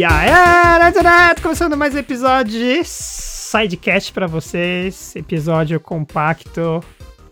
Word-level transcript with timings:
E 0.00 0.02
aí, 0.02 0.88
internet, 0.88 1.42
começando 1.42 1.76
mais 1.76 1.94
um 1.94 1.98
episódio 1.98 2.58
de 2.58 2.82
Sidecast 2.84 4.14
pra 4.14 4.26
vocês. 4.26 5.14
Episódio 5.14 5.78
compacto, 5.78 6.82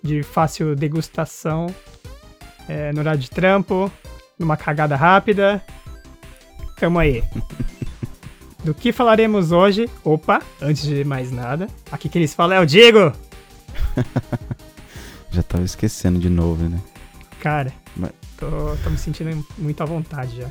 de 0.02 0.22
fácil 0.22 0.76
degustação, 0.76 1.74
é, 2.68 2.92
no 2.92 3.00
horário 3.00 3.18
de 3.18 3.30
trampo, 3.30 3.90
numa 4.38 4.54
cagada 4.54 4.96
rápida. 4.96 5.64
Tamo 6.78 6.98
aí. 6.98 7.24
Do 8.62 8.74
que 8.74 8.92
falaremos 8.92 9.50
hoje? 9.50 9.88
Opa, 10.04 10.42
antes 10.60 10.82
de 10.82 11.04
mais 11.04 11.32
nada, 11.32 11.68
aqui 11.90 12.06
que 12.06 12.18
eles 12.18 12.34
falam 12.34 12.58
é 12.58 12.60
o 12.60 12.66
Diego! 12.66 13.14
Já 15.32 15.42
tava 15.42 15.64
esquecendo 15.64 16.18
de 16.18 16.28
novo, 16.28 16.68
né? 16.68 16.78
Cara, 17.40 17.72
Mas- 17.96 18.12
tô, 18.36 18.76
tô 18.84 18.90
me 18.90 18.98
sentindo 18.98 19.42
muito 19.56 19.82
à 19.82 19.86
vontade 19.86 20.36
já. 20.36 20.50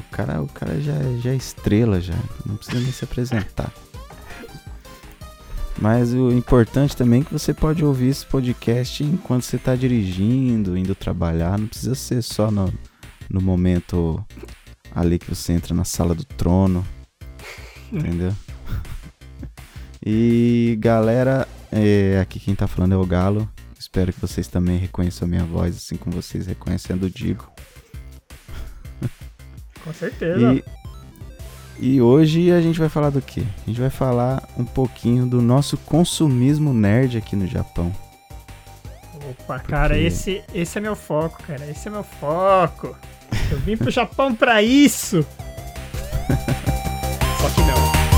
O 0.00 0.10
cara, 0.10 0.42
o 0.42 0.48
cara 0.48 0.80
já, 0.80 0.94
já 1.22 1.30
é 1.30 1.36
estrela, 1.36 2.00
já. 2.00 2.14
Não 2.44 2.56
precisa 2.56 2.80
nem 2.80 2.90
se 2.90 3.04
apresentar. 3.04 3.72
Mas 5.78 6.12
o 6.12 6.30
importante 6.30 6.96
também 6.96 7.22
é 7.22 7.24
que 7.24 7.32
você 7.32 7.54
pode 7.54 7.84
ouvir 7.84 8.08
esse 8.08 8.26
podcast 8.26 9.02
enquanto 9.02 9.44
você 9.44 9.56
tá 9.56 9.74
dirigindo, 9.74 10.76
indo 10.76 10.94
trabalhar. 10.94 11.58
Não 11.58 11.66
precisa 11.66 11.94
ser 11.94 12.22
só 12.22 12.50
no, 12.50 12.72
no 13.30 13.40
momento 13.40 14.22
ali 14.94 15.18
que 15.18 15.28
você 15.28 15.52
entra 15.52 15.74
na 15.74 15.84
sala 15.84 16.14
do 16.14 16.24
trono. 16.24 16.86
Entendeu? 17.92 18.34
E 20.04 20.76
galera, 20.80 21.46
é, 21.70 22.18
aqui 22.20 22.40
quem 22.40 22.54
tá 22.54 22.66
falando 22.66 22.94
é 22.94 22.96
o 22.96 23.06
Galo. 23.06 23.48
Espero 23.78 24.12
que 24.12 24.20
vocês 24.20 24.48
também 24.48 24.78
reconheçam 24.78 25.26
a 25.26 25.28
minha 25.28 25.44
voz, 25.44 25.76
assim 25.76 25.96
como 25.96 26.14
vocês 26.14 26.46
reconhecem 26.46 26.94
a 26.94 26.98
do 26.98 27.10
Digo. 27.10 27.50
Com 29.84 29.92
certeza. 29.92 30.54
E, 30.54 30.64
e 31.96 32.02
hoje 32.02 32.50
a 32.52 32.60
gente 32.60 32.78
vai 32.78 32.88
falar 32.88 33.10
do 33.10 33.22
quê? 33.22 33.42
A 33.64 33.70
gente 33.70 33.80
vai 33.80 33.90
falar 33.90 34.42
um 34.58 34.64
pouquinho 34.64 35.26
do 35.26 35.40
nosso 35.40 35.76
consumismo 35.78 36.72
nerd 36.74 37.16
aqui 37.16 37.34
no 37.36 37.46
Japão. 37.46 37.92
Opa, 39.30 39.58
cara, 39.60 39.94
Porque- 39.94 40.06
esse, 40.06 40.42
esse 40.54 40.78
é 40.78 40.80
meu 40.80 40.96
foco, 40.96 41.42
cara. 41.46 41.64
Esse 41.70 41.88
é 41.88 41.90
meu 41.90 42.02
foco. 42.04 42.96
Eu 43.50 43.58
vim 43.58 43.76
pro 43.76 43.90
Japão 43.90 44.34
pra 44.34 44.62
isso. 44.62 45.24
Só 47.40 47.48
que 47.50 47.60
não. 47.62 48.09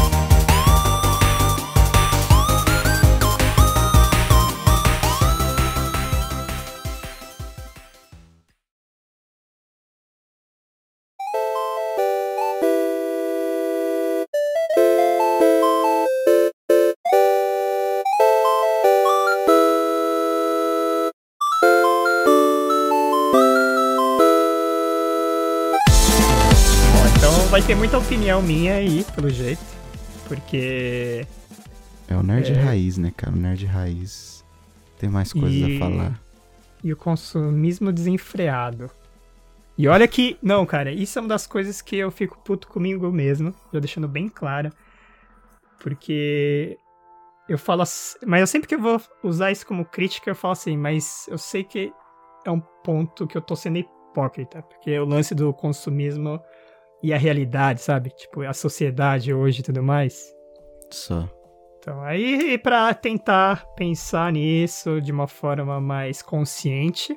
Ter 27.73 27.77
muita 27.77 27.97
opinião 27.97 28.43
minha 28.43 28.75
aí, 28.75 29.03
pelo 29.15 29.31
jeito. 29.31 29.63
Porque. 30.29 31.27
É 32.07 32.15
o 32.15 32.23
nerd 32.23 32.53
É. 32.53 32.55
raiz, 32.61 32.99
né, 32.99 33.11
cara? 33.17 33.33
O 33.33 33.39
nerd 33.39 33.65
raiz 33.65 34.45
tem 34.99 35.09
mais 35.09 35.33
coisas 35.33 35.53
E- 35.55 35.77
a 35.77 35.79
falar. 35.79 36.21
E 36.85 36.93
o 36.93 36.97
consumismo 36.99 37.91
desenfreado. 37.91 38.91
E 39.79 39.89
olha 39.89 40.07
que. 40.07 40.37
Não, 40.43 40.67
cara, 40.67 40.93
isso 40.93 41.19
é 41.19 41.23
uma 41.23 41.29
das 41.31 41.47
coisas 41.47 41.81
que 41.81 41.97
eu 41.97 42.11
fico 42.11 42.39
puto 42.45 42.69
comigo 42.69 43.11
mesmo. 43.11 43.55
Já 43.73 43.81
deixando 43.81 44.07
bem 44.07 44.29
clara. 44.29 44.71
Porque. 45.81 46.77
Eu 47.49 47.57
falo 47.57 47.81
assim. 47.83 48.19
Mas 48.27 48.41
eu 48.43 48.47
sempre 48.47 48.69
que 48.69 48.75
eu 48.75 48.81
vou 48.83 49.01
usar 49.25 49.51
isso 49.51 49.67
como 49.67 49.85
crítica, 49.87 50.31
eu 50.31 50.35
falo 50.35 50.53
assim, 50.53 50.77
mas 50.77 51.27
eu 51.29 51.39
sei 51.39 51.65
que 51.65 51.91
é 52.45 52.51
um 52.51 52.61
ponto 52.85 53.27
que 53.27 53.37
eu 53.37 53.41
tô 53.41 53.57
sendo 53.57 53.79
hipócrita. 53.79 54.61
Porque 54.61 54.99
o 54.99 55.07
lance 55.07 55.35
do 55.35 55.55
consumismo 55.55 56.39
e 57.03 57.13
a 57.13 57.19
realidade, 57.19 57.81
sabe? 57.81 58.11
Tipo, 58.11 58.43
a 58.43 58.53
sociedade 58.53 59.33
hoje 59.35 59.61
e 59.61 59.63
tudo 59.63 59.83
mais. 59.83 60.33
Só. 60.91 61.29
Então, 61.79 62.01
aí 62.03 62.57
para 62.59 62.95
tentar 62.95 63.67
pensar 63.75 64.33
nisso 64.33 65.01
de 65.01 65.11
uma 65.11 65.27
forma 65.27 65.81
mais 65.81 66.23
consciente, 66.23 67.17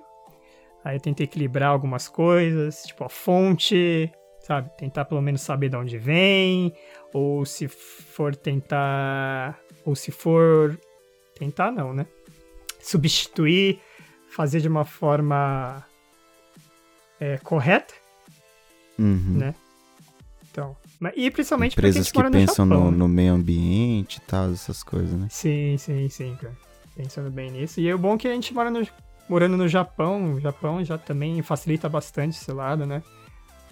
aí 0.83 0.95
eu 0.95 0.99
tentei 1.01 1.25
equilibrar 1.25 1.69
algumas 1.69 2.07
coisas, 2.07 2.81
tipo 2.83 3.03
a 3.03 3.09
fonte, 3.09 4.11
sabe? 4.39 4.71
Tentar 4.75 5.05
pelo 5.05 5.21
menos 5.21 5.41
saber 5.41 5.69
de 5.69 5.75
onde 5.77 5.97
vem, 5.99 6.73
ou 7.13 7.45
se 7.45 7.67
for 7.67 8.35
tentar, 8.35 9.59
ou 9.85 9.93
se 9.95 10.11
for 10.11 10.79
tentar 11.37 11.71
não, 11.71 11.93
né? 11.93 12.07
Substituir, 12.81 13.79
fazer 14.29 14.61
de 14.61 14.67
uma 14.67 14.83
forma 14.85 15.85
é, 17.19 17.37
correta, 17.37 17.93
Uhum. 18.97 19.37
né? 19.37 19.55
Então, 20.55 20.73
e 21.17 21.29
principalmente 21.29 21.73
Empresas 21.73 22.09
que 22.09 22.23
no 22.23 22.31
pensam 22.31 22.65
no, 22.65 22.89
né? 22.89 22.97
no 22.97 23.07
meio 23.09 23.33
ambiente 23.33 24.17
e 24.17 24.21
tal, 24.21 24.53
essas 24.53 24.81
coisas, 24.83 25.11
né? 25.11 25.27
Sim, 25.29 25.75
sim, 25.77 26.07
sim, 26.07 26.37
cara. 26.39 26.55
Pensando 26.95 27.29
bem 27.29 27.51
nisso. 27.51 27.81
E 27.81 27.89
é 27.89 27.97
bom 27.97 28.17
que 28.17 28.25
a 28.25 28.31
gente 28.33 28.53
mora 28.53 28.71
no, 28.71 28.87
morando 29.27 29.57
no 29.57 29.67
Japão. 29.67 30.35
O 30.35 30.39
Japão 30.39 30.81
já 30.85 30.97
também 30.97 31.41
facilita 31.41 31.89
bastante 31.89 32.37
esse 32.37 32.49
lado, 32.53 32.85
né? 32.85 33.03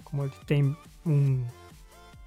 Como 0.04 0.24
ele 0.24 0.32
tem 0.46 0.76
um- 1.06 1.42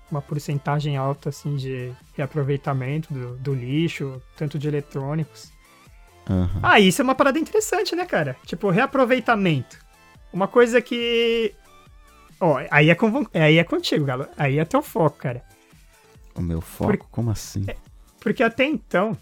uma 0.09 0.23
porcentagem 0.23 0.97
alta, 0.97 1.29
assim, 1.29 1.55
de 1.55 1.91
reaproveitamento 2.15 3.13
do, 3.13 3.37
do 3.37 3.53
lixo, 3.53 4.19
tanto 4.35 4.57
de 4.57 4.67
eletrônicos. 4.67 5.51
Aham. 6.27 6.59
Ah, 6.63 6.79
isso 6.79 6.99
é 6.99 7.03
uma 7.03 7.13
parada 7.13 7.37
interessante, 7.37 7.95
né, 7.95 8.05
cara? 8.07 8.35
Tipo, 8.43 8.71
reaproveitamento. 8.71 9.77
Uma 10.33 10.47
coisa 10.47 10.81
que... 10.81 11.53
Ó, 12.39 12.57
aí 12.69 12.89
é, 12.89 12.95
com, 12.95 13.25
aí 13.33 13.57
é 13.57 13.63
contigo, 13.63 14.05
Galo. 14.05 14.27
Aí 14.37 14.59
é 14.59 14.65
teu 14.65 14.81
foco, 14.81 15.17
cara. 15.17 15.41
O 16.35 16.41
meu 16.41 16.61
foco? 16.61 16.97
Por- 16.97 17.07
Como 17.09 17.31
assim? 17.31 17.65
Porque 18.19 18.43
até 18.43 18.65
então, 18.65 19.17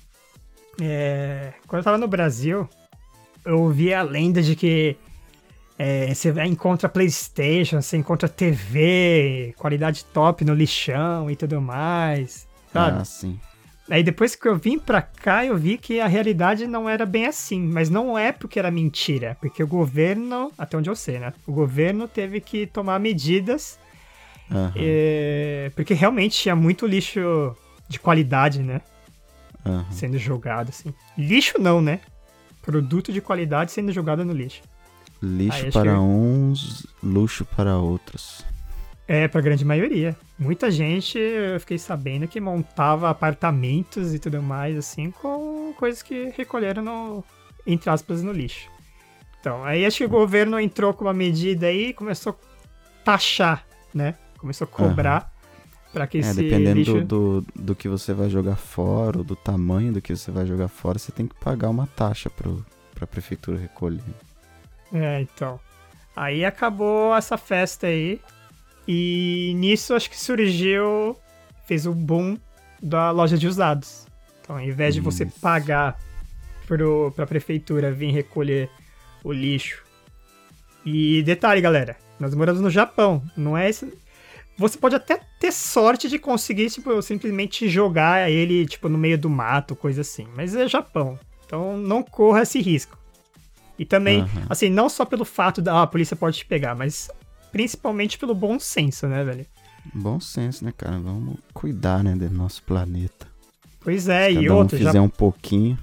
é, 0.82 1.54
quando 1.68 1.80
eu 1.80 1.84
tava 1.84 1.98
no 1.98 2.08
Brasil, 2.08 2.68
eu 3.46 3.62
ouvia 3.62 4.00
a 4.00 4.04
lenda 4.04 4.42
de 4.42 4.56
que 4.56 4.98
é, 5.78 6.14
você 6.14 6.32
encontra 6.46 6.90
Playstation, 6.90 7.82
você 7.82 7.98
encontra 7.98 8.28
TV, 8.28 9.54
qualidade 9.58 10.04
top 10.06 10.44
no 10.44 10.54
lixão 10.54 11.30
e 11.30 11.36
tudo 11.36 11.62
mais, 11.62 12.48
sabe? 12.74 13.00
Ah, 13.02 13.06
sim. 13.06 13.40
Aí 13.90 14.02
depois 14.04 14.36
que 14.36 14.48
eu 14.48 14.56
vim 14.56 14.80
pra 14.80 15.02
cá, 15.02 15.46
eu 15.46 15.56
vi 15.56 15.78
que 15.78 16.00
a 16.00 16.08
realidade 16.08 16.66
não 16.66 16.90
era 16.90 17.06
bem 17.06 17.28
assim. 17.28 17.62
Mas 17.62 17.90
não 17.90 18.18
é 18.18 18.32
porque 18.32 18.58
era 18.58 18.72
mentira, 18.72 19.38
porque 19.40 19.62
o 19.64 19.68
governo, 19.68 20.52
até 20.58 20.76
onde 20.78 20.90
eu 20.90 20.96
sei, 20.96 21.20
né? 21.20 21.34
O 21.46 21.52
governo 21.52 22.08
teve 22.08 22.42
que 22.42 22.66
tomar 22.66 23.00
medidas 23.00 23.78
é, 24.76 25.72
porque 25.76 25.94
realmente 25.94 26.38
tinha 26.40 26.56
muito 26.56 26.86
lixo 26.86 27.56
de 27.88 28.00
qualidade, 28.00 28.62
né? 28.62 28.82
aham. 29.66 29.86
Sendo 29.92 30.18
jogado, 30.18 30.70
assim. 30.70 30.94
Lixo 31.18 31.60
não, 31.60 31.82
né? 31.82 32.00
Produto 32.62 33.12
de 33.12 33.22
qualidade 33.22 33.72
sendo 33.72 33.92
jogado 33.92 34.24
no 34.26 34.34
lixo. 34.34 34.62
Lixo 35.22 35.66
Aí, 35.66 35.72
para 35.72 35.92
que- 35.94 35.98
uns, 35.98 36.86
luxo 37.02 37.46
para 37.46 37.78
outros. 37.78 38.46
É, 39.08 39.28
pra 39.28 39.42
grande 39.42 39.64
maioria. 39.66 40.16
Muita 40.38 40.70
gente, 40.70 41.18
eu 41.18 41.60
fiquei 41.62 41.78
sabendo 41.78 42.28
que 42.28 42.42
montava 42.42 43.10
apartamentos 43.10 44.14
e 44.14 44.20
tudo 44.20 44.42
mais, 44.42 44.78
assim, 44.78 45.10
com 45.10 45.74
coisas 45.78 46.02
que 46.02 46.34
recolheram 46.36 46.84
no, 46.84 47.24
entre 47.66 47.90
aspas, 47.90 48.22
no 48.22 48.34
lixo. 48.34 48.70
Então, 49.40 49.64
aí 49.64 49.86
acho 49.86 49.98
que 49.98 50.06
o 50.06 50.10
governo 50.10 50.60
entrou 50.60 50.94
com 50.94 51.06
uma 51.06 51.14
medida 51.14 51.68
aí 51.68 51.88
e 51.90 51.94
começou 51.94 52.34
a 52.34 53.04
taxar, 53.06 53.66
né? 53.94 54.16
Começou 54.38 54.66
a 54.66 54.68
cobrar 54.68 55.34
pra 55.94 56.06
que 56.06 56.18
É, 56.18 56.22
esse 56.22 56.36
dependendo 56.36 56.80
lixo... 56.80 57.02
do, 57.06 57.42
do, 57.42 57.48
do 57.56 57.76
que 57.76 57.88
você 57.88 58.14
vai 58.14 58.30
jogar 58.30 58.58
fora, 58.58 59.20
ou 59.20 59.24
do 59.24 59.36
tamanho 59.36 59.94
do 59.94 60.02
que 60.02 60.16
você 60.16 60.32
vai 60.32 60.46
jogar 60.46 60.68
fora, 60.68 61.00
você 61.00 61.12
tem 61.12 61.28
que 61.28 61.36
pagar 61.36 61.70
uma 61.70 61.88
taxa 61.88 62.30
pro, 62.30 62.66
pra 62.94 63.08
prefeitura 63.08 63.58
recolher. 63.58 64.04
É, 64.94 65.22
então. 65.22 65.60
Aí 66.14 66.44
acabou 66.44 67.16
essa 67.16 67.38
festa 67.38 67.88
aí. 67.88 68.20
E 68.88 69.54
nisso 69.56 69.94
acho 69.94 70.10
que 70.10 70.20
surgiu. 70.20 71.16
Fez 71.66 71.86
o 71.86 71.94
boom 71.94 72.38
da 72.82 73.12
loja 73.12 73.38
de 73.38 73.48
usados. 73.48 74.06
Então, 74.42 74.58
ao 74.58 74.62
invés 74.62 74.94
de 74.94 75.02
você 75.02 75.24
Isso. 75.24 75.40
pagar 75.40 76.00
pro, 76.68 77.12
pra 77.16 77.26
prefeitura 77.26 77.92
vir 77.92 78.12
recolher 78.12 78.70
o 79.24 79.32
lixo. 79.32 79.84
E 80.86 81.24
detalhe, 81.24 81.62
galera, 81.62 81.98
nós 82.20 82.36
moramos 82.36 82.62
no 82.62 82.70
Japão. 82.70 83.24
Não 83.36 83.58
é 83.58 83.68
esse. 83.70 83.92
Você 84.58 84.78
pode 84.78 84.96
até 84.96 85.20
ter 85.40 85.52
sorte 85.52 86.08
de 86.08 86.18
conseguir, 86.20 86.70
tipo, 86.70 87.02
simplesmente 87.02 87.68
jogar 87.68 88.30
ele, 88.30 88.66
tipo, 88.66 88.88
no 88.88 88.98
meio 88.98 89.18
do 89.18 89.30
mato, 89.30 89.76
coisa 89.76 90.02
assim. 90.02 90.28
Mas 90.36 90.56
é 90.56 90.68
Japão. 90.68 91.20
Então 91.46 91.76
não 91.78 92.04
corra 92.04 92.44
esse 92.44 92.62
risco. 92.62 92.98
E 93.78 93.84
também, 93.84 94.22
Aham. 94.22 94.46
assim, 94.50 94.70
não 94.70 94.88
só 94.88 95.04
pelo 95.04 95.26
fato 95.26 95.62
da 95.62 95.74
ah, 95.74 95.84
a 95.84 95.88
polícia 95.88 96.16
pode 96.16 96.38
te 96.38 96.46
pegar, 96.46 96.76
mas 96.76 97.10
principalmente 97.56 98.18
pelo 98.18 98.36
bom 98.36 98.60
senso, 98.60 99.08
né, 99.08 99.24
velho? 99.24 99.46
Bom 99.94 100.20
senso, 100.20 100.66
né, 100.66 100.74
cara? 100.76 101.00
Vamos 101.00 101.38
cuidar, 101.54 102.04
né, 102.04 102.14
do 102.14 102.30
nosso 102.30 102.62
planeta. 102.64 103.28
Pois 103.80 104.10
é, 104.10 104.26
Se 104.26 104.32
e 104.32 104.42
cada 104.42 104.54
um 104.54 104.58
outra, 104.58 104.78
fizer 104.78 104.92
já... 104.92 105.02
um 105.02 105.08
pouquinho. 105.08 105.80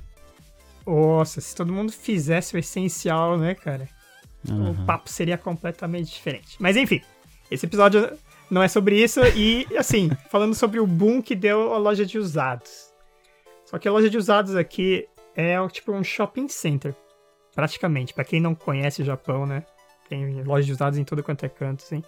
Nossa, 0.87 1.41
se 1.41 1.57
todo 1.57 1.73
mundo 1.73 1.91
fizesse 1.91 2.55
o 2.55 2.59
essencial, 2.59 3.39
né, 3.39 3.55
cara? 3.55 3.89
O 4.47 4.53
Aham. 4.53 4.85
papo 4.85 5.09
seria 5.09 5.39
completamente 5.39 6.13
diferente. 6.13 6.57
Mas 6.61 6.77
enfim, 6.77 7.01
esse 7.51 7.65
episódio 7.65 8.19
não 8.51 8.63
é 8.63 8.69
sobre 8.69 9.03
isso. 9.03 9.21
E, 9.35 9.67
assim, 9.75 10.11
falando 10.31 10.55
sobre 10.55 10.79
o 10.79 10.87
boom 10.87 11.23
que 11.23 11.35
deu 11.35 11.73
a 11.73 11.79
loja 11.79 12.05
de 12.05 12.19
usados. 12.19 12.93
Só 13.65 13.79
que 13.79 13.89
a 13.89 13.93
loja 13.93 14.11
de 14.11 14.19
usados 14.19 14.57
aqui 14.57 15.09
é 15.35 15.57
tipo 15.69 15.91
um 15.91 16.05
shopping 16.05 16.51
center, 16.51 16.95
praticamente. 17.55 18.13
Pra 18.13 18.25
quem 18.25 18.43
não 18.43 18.55
conhece 18.55 19.01
o 19.01 19.07
Japão, 19.07 19.47
né? 19.47 19.65
Tem 20.12 20.43
loja 20.43 20.67
de 20.67 20.73
usados 20.73 20.99
em 20.99 21.05
todo 21.05 21.23
quanto 21.23 21.47
é 21.47 21.49
canto, 21.49 21.82
assim. 21.82 22.05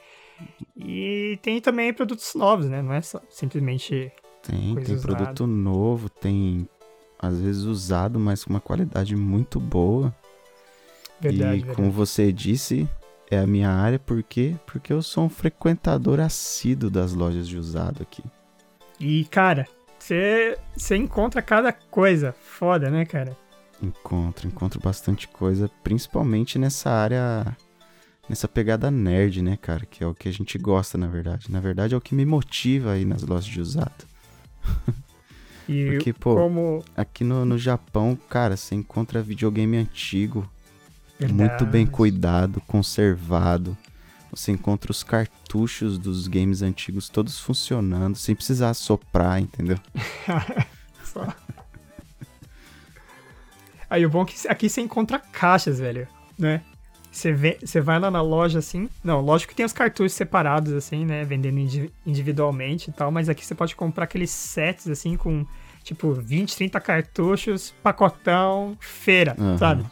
E 0.77 1.39
tem 1.41 1.59
também 1.59 1.91
produtos 1.91 2.35
novos, 2.35 2.67
né? 2.67 2.83
Não 2.83 2.93
é 2.93 3.01
só 3.01 3.19
simplesmente. 3.31 4.13
Tem, 4.43 4.75
tem 4.75 4.95
usada. 4.95 5.01
produto 5.01 5.47
novo, 5.47 6.11
tem 6.11 6.69
às 7.19 7.41
vezes 7.41 7.63
usado, 7.63 8.21
mas 8.21 8.45
com 8.45 8.51
uma 8.51 8.61
qualidade 8.61 9.17
muito 9.17 9.59
boa. 9.59 10.15
Verdade, 11.19 11.43
e 11.43 11.57
verdade. 11.61 11.77
como 11.77 11.91
você 11.91 12.31
disse, 12.31 12.87
é 13.31 13.39
a 13.39 13.47
minha 13.47 13.71
área, 13.71 13.99
por 13.99 14.23
quê? 14.23 14.55
Porque 14.67 14.93
eu 14.93 15.01
sou 15.01 15.25
um 15.25 15.31
frequentador 15.31 16.21
assíduo 16.21 16.91
das 16.91 17.15
lojas 17.15 17.49
de 17.49 17.57
usado 17.57 18.03
aqui. 18.03 18.23
E, 19.01 19.25
cara, 19.31 19.67
você 19.99 20.59
encontra 20.95 21.41
cada 21.41 21.73
coisa 21.73 22.35
foda, 22.39 22.91
né, 22.91 23.07
cara? 23.07 23.35
Encontro, 23.83 24.47
encontro 24.47 24.79
bastante 24.79 25.27
coisa, 25.27 25.71
principalmente 25.83 26.59
nessa 26.59 26.91
área, 26.91 27.57
nessa 28.29 28.49
pegada 28.49 28.91
nerd, 28.91 29.43
né, 29.43 29.57
cara? 29.61 29.85
Que 29.87 30.03
é 30.03 30.07
o 30.07 30.15
que 30.15 30.29
a 30.29 30.33
gente 30.33 30.57
gosta, 30.59 30.97
na 30.99 31.07
verdade. 31.07 31.51
Na 31.51 31.61
verdade, 31.61 31.95
é 31.95 31.97
o 31.97 32.01
que 32.01 32.15
me 32.15 32.25
motiva 32.25 32.93
aí 32.93 33.05
nas 33.05 33.23
lojas 33.23 33.47
de 33.47 33.61
usado. 33.61 34.05
E 35.67 35.93
Porque, 35.93 36.13
pô, 36.13 36.35
como. 36.35 36.85
aqui 36.95 37.25
no, 37.25 37.45
no 37.47 37.57
Japão, 37.57 38.19
cara, 38.29 38.55
você 38.55 38.75
encontra 38.75 39.23
videogame 39.23 39.79
antigo, 39.79 40.47
muito 41.21 41.37
Verdade. 41.39 41.65
bem 41.65 41.87
cuidado, 41.87 42.61
conservado. 42.67 43.75
Você 44.31 44.53
encontra 44.53 44.91
os 44.91 45.03
cartuchos 45.03 45.97
dos 45.97 46.29
games 46.29 46.61
antigos 46.61 47.09
todos 47.09 47.39
funcionando, 47.39 48.15
sem 48.17 48.35
precisar 48.35 48.75
soprar, 48.75 49.41
entendeu? 49.41 49.79
Só. 51.03 51.27
Aí 53.89 54.05
o 54.05 54.11
bom 54.11 54.23
é 54.23 54.27
que 54.27 54.49
aqui 54.49 54.69
você 54.69 54.81
encontra 54.81 55.19
caixas, 55.19 55.79
velho, 55.79 56.07
né? 56.39 56.63
Você, 57.15 57.33
vê, 57.33 57.59
você 57.65 57.81
vai 57.81 57.99
lá 58.01 58.11
na 58.11 58.21
loja 58.21 58.59
assim. 58.59 58.89
Não, 59.03 59.21
lógico 59.21 59.51
que 59.51 59.57
tem 59.57 59.65
os 59.65 59.73
cartuchos 59.73 60.15
separados, 60.15 60.73
assim, 60.73 61.05
né? 61.05 61.25
Vendendo 61.25 61.59
indi- 61.61 61.93
individualmente 62.05 62.91
e 62.91 62.93
tal, 62.93 63.13
mas 63.13 63.29
aqui 63.29 63.47
você 63.47 63.55
pode 63.55 63.77
comprar 63.77 64.03
aqueles 64.05 64.31
sets, 64.31 64.89
assim, 64.89 65.17
com 65.17 65.47
tipo 65.85 66.13
20, 66.13 66.57
30 66.57 66.81
cartuchos, 66.81 67.73
pacotão, 67.85 68.77
feira, 68.81 69.37
Aham. 69.39 69.57
sabe? 69.59 69.85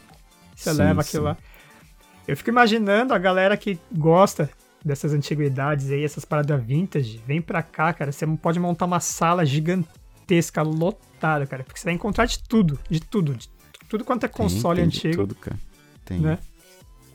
Você 0.57 0.73
Sim, 0.73 0.79
leva 0.79 1.01
aquilo 1.03 1.23
sim. 1.23 1.29
lá. 1.29 1.37
Eu 2.27 2.37
fico 2.37 2.51
imaginando 2.51 3.15
a 3.15 3.19
galera 3.19 3.57
que 3.57 3.79
gosta 3.93 4.51
dessas 4.85 5.13
antiguidades 5.15 5.91
aí, 5.93 6.03
essas 6.03 6.25
paradas 6.25 6.61
vintage, 6.65 7.23
vem 7.25 7.41
pra 7.41 7.63
cá, 7.63 7.93
cara. 7.93 8.11
Você 8.11 8.27
pode 8.27 8.59
montar 8.59 8.87
uma 8.87 8.99
sala 8.99 9.47
gigantesca, 9.47 10.61
lotada, 10.63 11.47
cara. 11.47 11.63
Porque 11.63 11.79
você 11.79 11.85
vai 11.85 11.95
encontrar 11.95 12.27
de 12.27 12.41
tudo, 12.41 12.79
de 12.91 12.99
tudo. 13.01 13.35
De 13.37 13.49
tudo 13.89 14.05
quanto 14.05 14.25
é 14.25 14.29
Tem, 14.29 14.37
console 14.37 14.81
tem 14.81 14.89
de 14.89 14.99
antigo. 14.99 15.23
Tudo, 15.23 15.35
cara. 15.37 15.57
Tem. 16.05 16.19
né? 16.19 16.39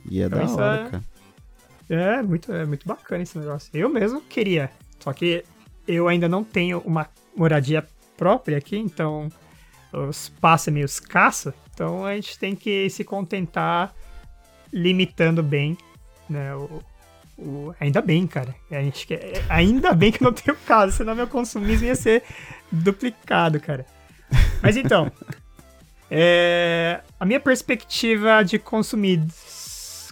E 0.10 0.22
é 0.22 0.26
Então 0.26 0.40
da 0.56 0.64
hora, 0.64 0.82
é- 0.82 0.90
cara. 0.90 1.04
É 1.90 2.22
muito, 2.22 2.52
é 2.52 2.66
muito 2.66 2.86
bacana 2.88 3.24
esse 3.24 3.38
negócio. 3.38 3.70
Eu 3.74 3.88
mesmo 3.90 4.20
queria. 4.22 4.70
Só 5.00 5.14
que 5.14 5.44
eu 5.88 6.08
ainda 6.08 6.28
não 6.28 6.44
tenho 6.44 6.80
uma 6.80 7.08
moradia 7.36 7.86
própria 8.18 8.58
aqui, 8.58 8.78
então 8.78 9.30
o 9.94 10.10
espaço 10.10 10.70
é 10.70 10.74
meio 10.74 10.86
escasso. 10.86 11.54
Então 11.74 12.06
a 12.06 12.14
gente 12.16 12.38
tem 12.38 12.56
que 12.56 12.90
se 12.90 13.04
contentar 13.06 13.94
limitando 14.74 15.42
bem, 15.42 15.78
né? 16.30 16.54
O, 16.56 16.82
o- 17.38 17.76
ainda 17.80 18.02
bem, 18.02 18.28
cara. 18.28 18.54
A 18.70 18.82
gente 18.84 19.08
quer- 19.08 19.46
ainda 19.48 19.94
bem 19.94 20.12
que 20.12 20.22
não 20.22 20.34
tem 20.34 20.54
o 20.54 20.58
caso, 20.58 20.98
senão 20.98 21.16
meu 21.16 21.28
consumismo 21.28 21.86
ia 21.88 21.96
ser 21.96 22.22
duplicado, 22.70 23.62
cara. 23.62 23.86
Mas 24.62 24.76
então, 24.76 25.10
é, 26.12 27.00
a 27.20 27.26
minha 27.26 27.40
perspectiva 27.40 28.44
de 28.44 28.60
consumidor. 28.60 29.28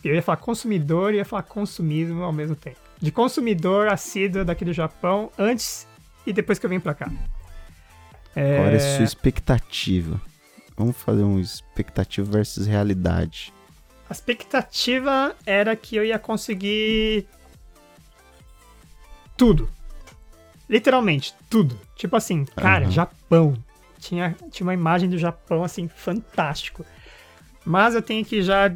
Eu 0.05 0.13
ia 0.13 0.21
falar 0.21 0.37
consumidor 0.37 1.13
e 1.13 1.17
ia 1.17 1.25
falar 1.25 1.41
consumismo 1.43 2.21
ao 2.21 2.31
mesmo 2.31 2.55
tempo. 2.55 2.77
De 3.01 3.11
consumidor 3.11 3.87
assíduo 3.87 4.45
daqui 4.45 4.63
do 4.63 4.71
Japão, 4.71 5.31
antes 5.37 5.87
e 6.27 6.31
depois 6.31 6.59
que 6.59 6.65
eu 6.65 6.69
vim 6.69 6.79
pra 6.79 6.93
cá. 6.93 7.11
É, 8.35 8.57
Qual 8.57 8.67
é 8.67 8.75
a 8.75 8.79
sua 8.79 9.03
expectativa? 9.03 10.21
Vamos 10.77 10.95
fazer 10.97 11.23
um 11.23 11.39
expectativa 11.39 12.29
versus 12.29 12.67
realidade. 12.67 13.51
A 14.07 14.13
expectativa 14.13 15.35
era 15.43 15.75
que 15.75 15.95
eu 15.95 16.05
ia 16.05 16.19
conseguir 16.19 17.27
tudo. 19.35 19.67
Literalmente, 20.69 21.33
tudo. 21.49 21.79
Tipo 21.95 22.15
assim, 22.15 22.45
cara, 22.45 22.83
Aham. 22.85 22.91
Japão. 22.91 23.57
Tinha, 23.97 24.35
tinha 24.51 24.67
uma 24.67 24.73
imagem 24.73 25.09
do 25.09 25.17
Japão, 25.17 25.63
assim, 25.63 25.87
fantástico. 25.87 26.85
Mas 27.65 27.95
eu 27.95 28.01
tenho 28.03 28.23
que 28.23 28.43
já 28.43 28.71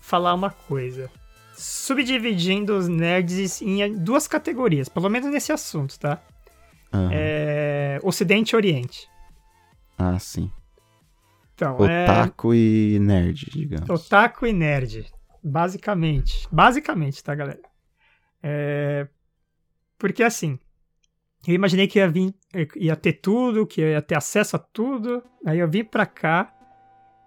falar 0.00 0.34
uma 0.34 0.50
coisa. 0.50 1.10
Subdividindo 1.52 2.76
os 2.76 2.88
nerds 2.88 3.60
em 3.60 3.94
duas 3.94 4.26
categorias, 4.26 4.88
pelo 4.88 5.10
menos 5.10 5.30
nesse 5.30 5.52
assunto, 5.52 5.98
tá? 5.98 6.22
Aham. 6.92 7.10
É, 7.12 8.00
Ocidente 8.02 8.54
e 8.54 8.56
Oriente. 8.56 9.08
Ah, 9.98 10.18
sim. 10.18 10.50
Então, 11.54 11.76
é, 11.84 12.04
Otaku 12.04 12.54
e 12.54 12.98
nerd, 12.98 13.50
digamos. 13.50 13.90
Otaku 13.90 14.46
e 14.46 14.52
nerd. 14.52 15.06
Basicamente. 15.42 16.48
Basicamente, 16.50 17.22
tá, 17.22 17.34
galera? 17.34 17.60
É... 18.42 19.06
Porque 19.98 20.22
assim, 20.22 20.58
eu 21.46 21.54
imaginei 21.54 21.86
que 21.86 21.98
ia 21.98 22.08
vir, 22.08 22.34
ia 22.76 22.96
ter 22.96 23.14
tudo, 23.14 23.66
que 23.66 23.82
ia 23.82 24.00
ter 24.00 24.16
acesso 24.16 24.56
a 24.56 24.58
tudo. 24.58 25.22
Aí 25.44 25.58
eu 25.58 25.68
vim 25.68 25.84
pra 25.84 26.06
cá 26.06 26.50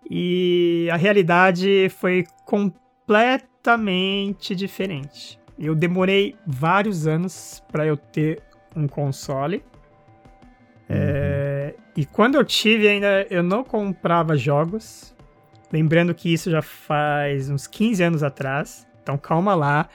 e 0.10 0.88
a 0.92 0.96
realidade 0.96 1.90
foi 1.98 2.26
completamente 2.46 4.56
diferente. 4.56 5.40
Eu 5.58 5.76
demorei 5.76 6.36
vários 6.46 7.08
anos 7.08 7.64
pra 7.72 7.86
eu 7.86 7.96
ter 7.96 8.42
um 8.76 8.88
console. 8.88 9.64
É, 10.90 11.76
E 11.96 12.06
quando 12.06 12.36
eu 12.36 12.44
tive 12.44 12.88
ainda, 12.88 13.26
eu 13.30 13.44
não 13.44 13.64
comprava 13.64 14.36
jogos. 14.36 15.16
Lembrando 15.72 16.14
que 16.14 16.32
isso 16.34 16.50
já 16.52 16.62
faz 16.62 17.50
uns 17.50 17.68
15 17.68 18.04
anos 18.04 18.24
atrás. 18.24 18.88
Então 19.02 19.18
calma 19.18 19.54
lá. 19.56 19.88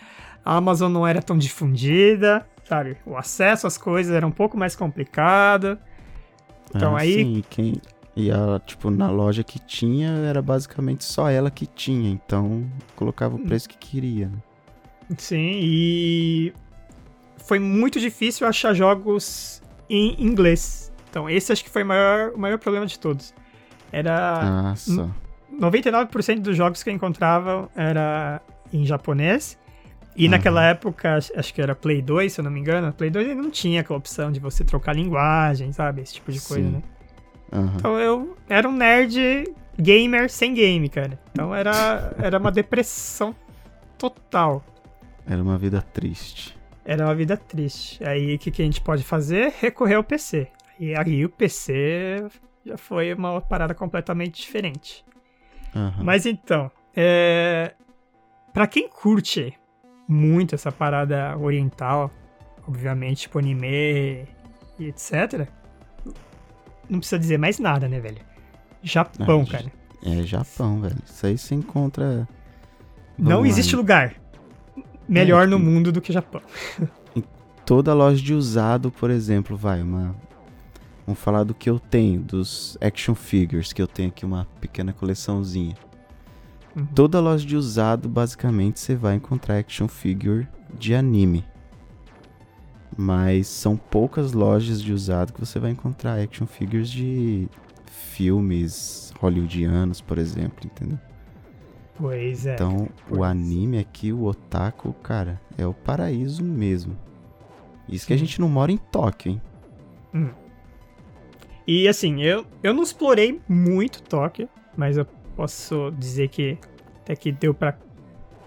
A 0.44 0.56
Amazon 0.56 0.90
não 0.92 1.06
era 1.06 1.20
tão 1.20 1.36
difundida, 1.36 2.46
sabe? 2.64 2.96
O 3.04 3.16
acesso 3.16 3.66
às 3.66 3.76
coisas 3.76 4.14
era 4.14 4.26
um 4.26 4.30
pouco 4.30 4.56
mais 4.56 4.74
complicado. 4.76 5.78
Então 6.74 6.96
Ah, 6.96 7.00
aí- 7.00 7.24
Sim, 7.24 7.44
quem. 7.50 7.74
E 8.20 8.32
a, 8.32 8.60
tipo, 8.66 8.90
na 8.90 9.08
loja 9.10 9.44
que 9.44 9.60
tinha, 9.60 10.08
era 10.10 10.42
basicamente 10.42 11.04
só 11.04 11.30
ela 11.30 11.50
que 11.52 11.66
tinha. 11.66 12.10
Então, 12.10 12.66
colocava 12.96 13.36
Hum. 13.36 13.42
o 13.42 13.46
preço 13.46 13.68
que 13.68 13.78
queria. 13.78 14.26
né? 14.26 14.38
Sim, 15.16 15.52
e 15.62 16.52
foi 17.38 17.58
muito 17.58 17.98
difícil 18.00 18.46
achar 18.46 18.74
jogos 18.74 19.62
em 19.88 20.20
inglês. 20.22 20.92
Então 21.08 21.30
esse 21.30 21.50
acho 21.52 21.64
que 21.64 21.70
foi 21.70 21.82
o 21.82 21.86
maior, 21.86 22.32
o 22.34 22.38
maior 22.38 22.58
problema 22.58 22.84
de 22.86 22.98
todos. 22.98 23.32
Era 23.90 24.44
Nossa. 24.64 25.08
99% 25.50 26.40
dos 26.40 26.56
jogos 26.56 26.82
que 26.82 26.90
eu 26.90 26.94
encontrava 26.94 27.70
era 27.74 28.42
em 28.72 28.84
japonês. 28.84 29.56
E 30.14 30.24
Uhum. 30.24 30.32
naquela 30.32 30.62
época, 30.64 31.14
acho- 31.16 31.32
acho 31.38 31.54
que 31.54 31.62
era 31.62 31.74
Play 31.74 32.02
2, 32.02 32.32
se 32.34 32.40
eu 32.40 32.44
não 32.44 32.50
me 32.50 32.60
engano. 32.60 32.92
Play 32.92 33.08
2 33.08 33.28
ainda 33.30 33.40
não 33.42 33.50
tinha 33.50 33.80
aquela 33.80 33.98
opção 33.98 34.30
de 34.32 34.40
você 34.40 34.62
trocar 34.64 34.94
linguagem, 34.94 35.72
sabe? 35.72 36.02
Esse 36.02 36.14
tipo 36.14 36.30
de 36.32 36.40
coisa, 36.40 36.64
Sim. 36.68 36.74
né? 36.74 36.82
Aham. 37.52 37.74
Então 37.76 37.98
eu 37.98 38.36
era 38.48 38.68
um 38.68 38.72
nerd 38.72 39.44
gamer 39.78 40.30
sem 40.30 40.54
game, 40.54 40.88
cara. 40.88 41.18
Então 41.32 41.54
era, 41.54 42.14
era 42.18 42.38
uma 42.38 42.50
depressão 42.50 43.34
total. 43.96 44.64
Era 45.26 45.42
uma 45.42 45.58
vida 45.58 45.82
triste. 45.82 46.56
Era 46.84 47.04
uma 47.04 47.14
vida 47.14 47.36
triste. 47.36 48.02
Aí 48.04 48.34
o 48.34 48.38
que, 48.38 48.50
que 48.50 48.62
a 48.62 48.64
gente 48.64 48.80
pode 48.80 49.02
fazer? 49.02 49.52
Recorrer 49.60 49.96
ao 49.96 50.04
PC. 50.04 50.48
E 50.80 50.94
aí 50.96 51.24
o 51.24 51.28
PC 51.28 52.26
já 52.64 52.76
foi 52.76 53.12
uma 53.12 53.40
parada 53.40 53.74
completamente 53.74 54.40
diferente. 54.40 55.04
Aham. 55.74 56.02
Mas 56.02 56.24
então, 56.24 56.70
é... 56.96 57.74
para 58.52 58.66
quem 58.66 58.88
curte 58.88 59.54
muito 60.08 60.54
essa 60.54 60.72
parada 60.72 61.36
oriental, 61.36 62.10
obviamente, 62.66 63.22
tipo 63.22 63.38
anime 63.38 64.26
e 64.78 64.86
etc., 64.86 65.46
não 66.88 66.98
precisa 66.98 67.18
dizer 67.18 67.38
mais 67.38 67.58
nada, 67.58 67.88
né, 67.88 68.00
velho? 68.00 68.18
Japão, 68.82 69.44
Ah, 69.48 69.50
cara. 69.50 69.72
É 70.02 70.22
Japão, 70.22 70.80
velho. 70.80 70.96
Isso 71.04 71.26
aí 71.26 71.36
você 71.36 71.54
encontra. 71.54 72.28
Não 73.18 73.30
Vamos 73.30 73.42
lá, 73.42 73.48
existe 73.48 73.74
lugar 73.74 74.14
melhor 75.08 75.44
É, 75.44 75.46
no 75.46 75.58
mundo 75.58 75.90
do 75.90 76.00
que 76.00 76.12
Japão. 76.12 76.40
toda 77.66 77.92
loja 77.94 78.22
de 78.22 78.32
usado, 78.34 78.90
por 78.90 79.10
exemplo, 79.10 79.56
vai, 79.56 79.82
uma. 79.82 80.14
Vamos 81.06 81.20
falar 81.20 81.42
do 81.42 81.54
que 81.54 81.68
eu 81.70 81.78
tenho, 81.78 82.20
dos 82.20 82.76
action 82.80 83.14
figures, 83.14 83.72
que 83.72 83.80
eu 83.80 83.86
tenho 83.86 84.10
aqui 84.10 84.24
uma 84.26 84.46
pequena 84.60 84.92
coleçãozinha. 84.92 85.74
Uhum. 86.76 86.86
Toda 86.94 87.18
loja 87.18 87.46
de 87.46 87.56
usado, 87.56 88.08
basicamente, 88.08 88.78
você 88.78 88.94
vai 88.94 89.16
encontrar 89.16 89.56
action 89.58 89.88
figure 89.88 90.46
de 90.78 90.94
anime. 90.94 91.44
Mas 93.00 93.46
são 93.46 93.76
poucas 93.76 94.32
lojas 94.32 94.82
de 94.82 94.92
usado 94.92 95.32
que 95.32 95.38
você 95.38 95.60
vai 95.60 95.70
encontrar 95.70 96.18
action 96.20 96.46
figures 96.46 96.90
de 96.90 97.48
filmes 97.86 99.12
hollywoodianos, 99.20 100.00
por 100.00 100.18
exemplo, 100.18 100.66
entendeu? 100.66 100.98
Pois 101.94 102.44
é. 102.44 102.54
Então, 102.54 102.76
cara, 102.76 102.90
o 103.08 103.18
pois. 103.18 103.22
anime 103.30 103.78
aqui, 103.78 104.12
o 104.12 104.24
otaku, 104.24 104.92
cara, 104.94 105.40
é 105.56 105.64
o 105.64 105.72
paraíso 105.72 106.42
mesmo. 106.42 106.98
Isso 107.88 108.06
que 108.06 108.12
a 108.12 108.18
gente 108.18 108.40
não 108.40 108.48
mora 108.48 108.72
em 108.72 108.76
Tóquio, 108.76 109.32
hein? 109.32 109.42
Hum. 110.12 110.30
E 111.66 111.86
assim, 111.86 112.22
eu, 112.22 112.44
eu 112.62 112.74
não 112.74 112.82
explorei 112.82 113.40
muito 113.48 114.02
Tóquio, 114.02 114.48
mas 114.76 114.96
eu 114.96 115.06
posso 115.36 115.92
dizer 115.96 116.28
que 116.28 116.58
até 117.00 117.14
que 117.14 117.30
deu 117.30 117.54
pra 117.54 117.76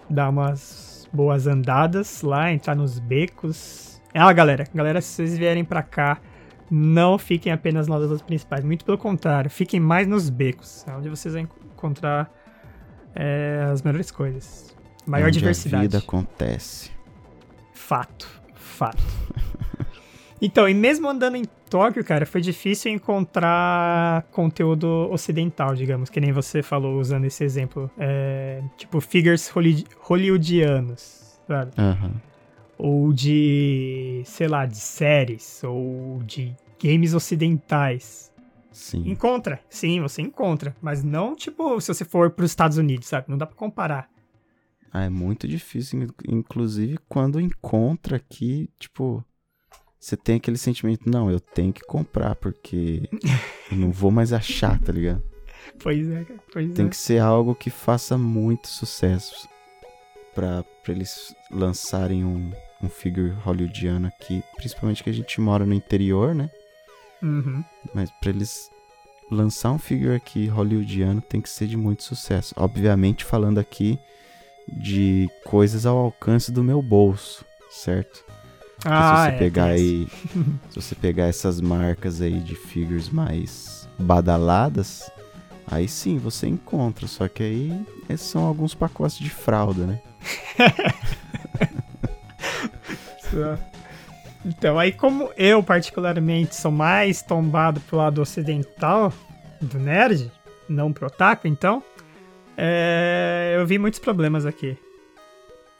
dar 0.08 0.28
umas 0.28 1.08
boas 1.12 1.46
andadas 1.46 2.22
lá, 2.22 2.52
entrar 2.52 2.74
nos 2.74 2.98
becos. 2.98 3.91
Ah, 4.14 4.32
galera, 4.32 4.64
galera, 4.74 5.00
se 5.00 5.08
vocês 5.14 5.38
vierem 5.38 5.64
pra 5.64 5.82
cá, 5.82 6.18
não 6.70 7.18
fiquem 7.18 7.52
apenas 7.52 7.88
nas 7.88 8.00
lojas 8.00 8.22
principais, 8.22 8.64
muito 8.64 8.84
pelo 8.84 8.98
contrário, 8.98 9.50
fiquem 9.50 9.80
mais 9.80 10.06
nos 10.06 10.28
becos, 10.28 10.84
é 10.86 10.92
onde 10.92 11.08
vocês 11.08 11.34
vão 11.34 11.42
encontrar 11.74 12.30
é, 13.14 13.66
as 13.72 13.82
melhores 13.82 14.10
coisas. 14.10 14.74
Maior 15.06 15.28
Onde 15.28 15.38
diversidade. 15.38 15.76
A 15.76 15.82
vida 15.82 15.98
acontece. 15.98 16.90
Fato, 17.72 18.28
fato. 18.54 19.02
então, 20.40 20.68
e 20.68 20.74
mesmo 20.74 21.08
andando 21.08 21.36
em 21.36 21.44
Tóquio, 21.68 22.04
cara, 22.04 22.26
foi 22.26 22.40
difícil 22.40 22.92
encontrar 22.92 24.24
conteúdo 24.30 25.08
ocidental, 25.10 25.74
digamos, 25.74 26.10
que 26.10 26.20
nem 26.20 26.32
você 26.32 26.62
falou 26.62 27.00
usando 27.00 27.24
esse 27.24 27.42
exemplo. 27.42 27.90
É, 27.98 28.62
tipo, 28.76 29.00
figures 29.00 29.48
holly- 29.48 29.86
hollywoodianos, 30.00 31.40
sabe? 31.48 31.72
Aham. 31.78 32.12
Ou 32.78 33.12
de, 33.12 34.22
sei 34.24 34.48
lá, 34.48 34.66
de 34.66 34.76
séries, 34.76 35.62
ou 35.64 36.22
de 36.24 36.54
games 36.82 37.14
ocidentais. 37.14 38.32
Sim. 38.72 39.08
Encontra, 39.08 39.60
sim, 39.68 40.00
você 40.00 40.22
encontra, 40.22 40.74
mas 40.80 41.04
não, 41.04 41.36
tipo, 41.36 41.80
se 41.80 41.88
você 41.92 42.04
for 42.04 42.30
pros 42.30 42.50
Estados 42.50 42.78
Unidos, 42.78 43.06
sabe? 43.08 43.26
Não 43.28 43.36
dá 43.38 43.46
pra 43.46 43.54
comparar. 43.54 44.08
Ah, 44.90 45.04
é 45.04 45.08
muito 45.10 45.46
difícil, 45.46 46.02
in- 46.02 46.08
inclusive 46.28 46.98
quando 47.08 47.40
encontra 47.40 48.16
aqui, 48.16 48.68
tipo, 48.78 49.24
você 50.00 50.16
tem 50.16 50.36
aquele 50.36 50.58
sentimento, 50.58 51.08
não, 51.08 51.30
eu 51.30 51.38
tenho 51.38 51.72
que 51.72 51.82
comprar, 51.82 52.34
porque 52.36 53.08
eu 53.70 53.76
não 53.76 53.90
vou 53.92 54.10
mais 54.10 54.32
achar, 54.32 54.80
tá 54.80 54.92
ligado? 54.92 55.22
Pois 55.78 56.08
é, 56.10 56.26
pois 56.52 56.74
Tem 56.74 56.86
é. 56.86 56.88
que 56.88 56.96
ser 56.96 57.20
algo 57.20 57.54
que 57.54 57.70
faça 57.70 58.18
muito 58.18 58.66
sucesso 58.68 59.48
pra 60.34 60.64
eles 60.88 61.34
lançarem 61.50 62.24
um, 62.24 62.50
um 62.82 62.88
figure 62.88 63.30
hollywoodiano 63.44 64.08
aqui, 64.08 64.42
principalmente 64.56 65.02
que 65.02 65.10
a 65.10 65.12
gente 65.12 65.40
mora 65.40 65.64
no 65.66 65.74
interior, 65.74 66.34
né? 66.34 66.50
Uhum. 67.22 67.64
Mas 67.94 68.10
pra 68.20 68.30
eles 68.30 68.70
lançar 69.30 69.72
um 69.72 69.78
figure 69.78 70.14
aqui 70.14 70.46
hollywoodiano 70.46 71.20
tem 71.20 71.40
que 71.40 71.48
ser 71.48 71.66
de 71.66 71.76
muito 71.76 72.02
sucesso. 72.02 72.54
Obviamente 72.56 73.24
falando 73.24 73.58
aqui 73.58 73.98
de 74.68 75.28
coisas 75.44 75.86
ao 75.86 75.96
alcance 75.96 76.52
do 76.52 76.62
meu 76.62 76.82
bolso, 76.82 77.44
certo? 77.70 78.24
Porque 78.76 78.88
Ah, 78.88 79.16
se 79.16 79.22
você 79.30 79.36
é, 79.36 79.38
pegar 79.38 79.64
tem 79.64 79.72
aí, 79.72 80.08
se 80.70 80.76
você 80.76 80.94
pegar 80.94 81.26
essas 81.26 81.60
marcas 81.60 82.20
aí 82.20 82.40
de 82.40 82.54
figures 82.54 83.08
mais 83.08 83.88
badaladas, 83.98 85.10
aí 85.66 85.88
sim 85.88 86.18
você 86.18 86.46
encontra, 86.46 87.06
só 87.06 87.28
que 87.28 87.42
aí 87.42 87.86
esses 88.08 88.26
são 88.26 88.44
alguns 88.44 88.74
pacotes 88.74 89.18
de 89.18 89.30
fralda, 89.30 89.86
né? 89.86 90.00
Então, 94.44 94.78
aí 94.78 94.92
como 94.92 95.30
eu 95.38 95.62
particularmente 95.62 96.54
sou 96.54 96.70
mais 96.70 97.22
tombado 97.22 97.80
pro 97.80 97.96
lado 97.96 98.20
ocidental 98.20 99.10
do 99.60 99.78
nerd, 99.78 100.30
não 100.68 100.92
pro 100.92 101.06
otaku, 101.06 101.48
então, 101.48 101.82
é, 102.56 103.54
eu 103.56 103.66
vi 103.66 103.78
muitos 103.78 104.00
problemas 104.00 104.44
aqui. 104.44 104.76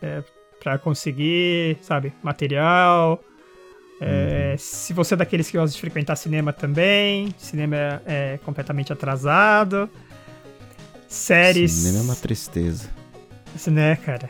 É, 0.00 0.22
pra 0.60 0.78
conseguir, 0.78 1.78
sabe, 1.82 2.12
material. 2.22 3.22
É, 4.04 4.56
Se 4.58 4.92
você 4.92 5.14
é 5.14 5.16
daqueles 5.16 5.50
que 5.50 5.56
gosta 5.56 5.74
de 5.74 5.80
frequentar 5.80 6.16
cinema 6.16 6.52
também, 6.52 7.34
cinema 7.38 7.76
é, 7.76 8.34
é 8.34 8.38
completamente 8.44 8.92
atrasado. 8.92 9.88
Séries. 11.08 11.72
Cinema 11.72 11.98
é 11.98 12.02
uma 12.02 12.16
tristeza. 12.16 12.88
Né, 13.66 13.96
cara? 13.96 14.28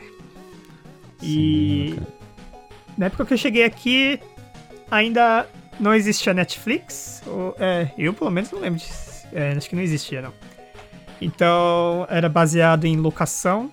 E- 1.21 1.89
Cinema, 1.89 1.95
cara. 2.05 2.23
Na 2.97 3.05
época 3.07 3.25
que 3.25 3.33
eu 3.33 3.37
cheguei 3.37 3.63
aqui, 3.63 4.19
ainda 4.91 5.47
não 5.79 5.93
existia 5.93 6.33
Netflix. 6.33 7.21
Ou, 7.25 7.55
é, 7.59 7.89
eu 7.97 8.13
pelo 8.13 8.29
menos 8.29 8.51
não 8.51 8.59
lembro 8.59 8.79
disso. 8.79 9.25
É, 9.31 9.53
acho 9.53 9.67
que 9.69 9.75
não 9.75 9.81
existia, 9.81 10.21
não. 10.21 10.33
Então, 11.21 12.05
era 12.09 12.27
baseado 12.29 12.85
em 12.85 12.97
locação. 12.97 13.71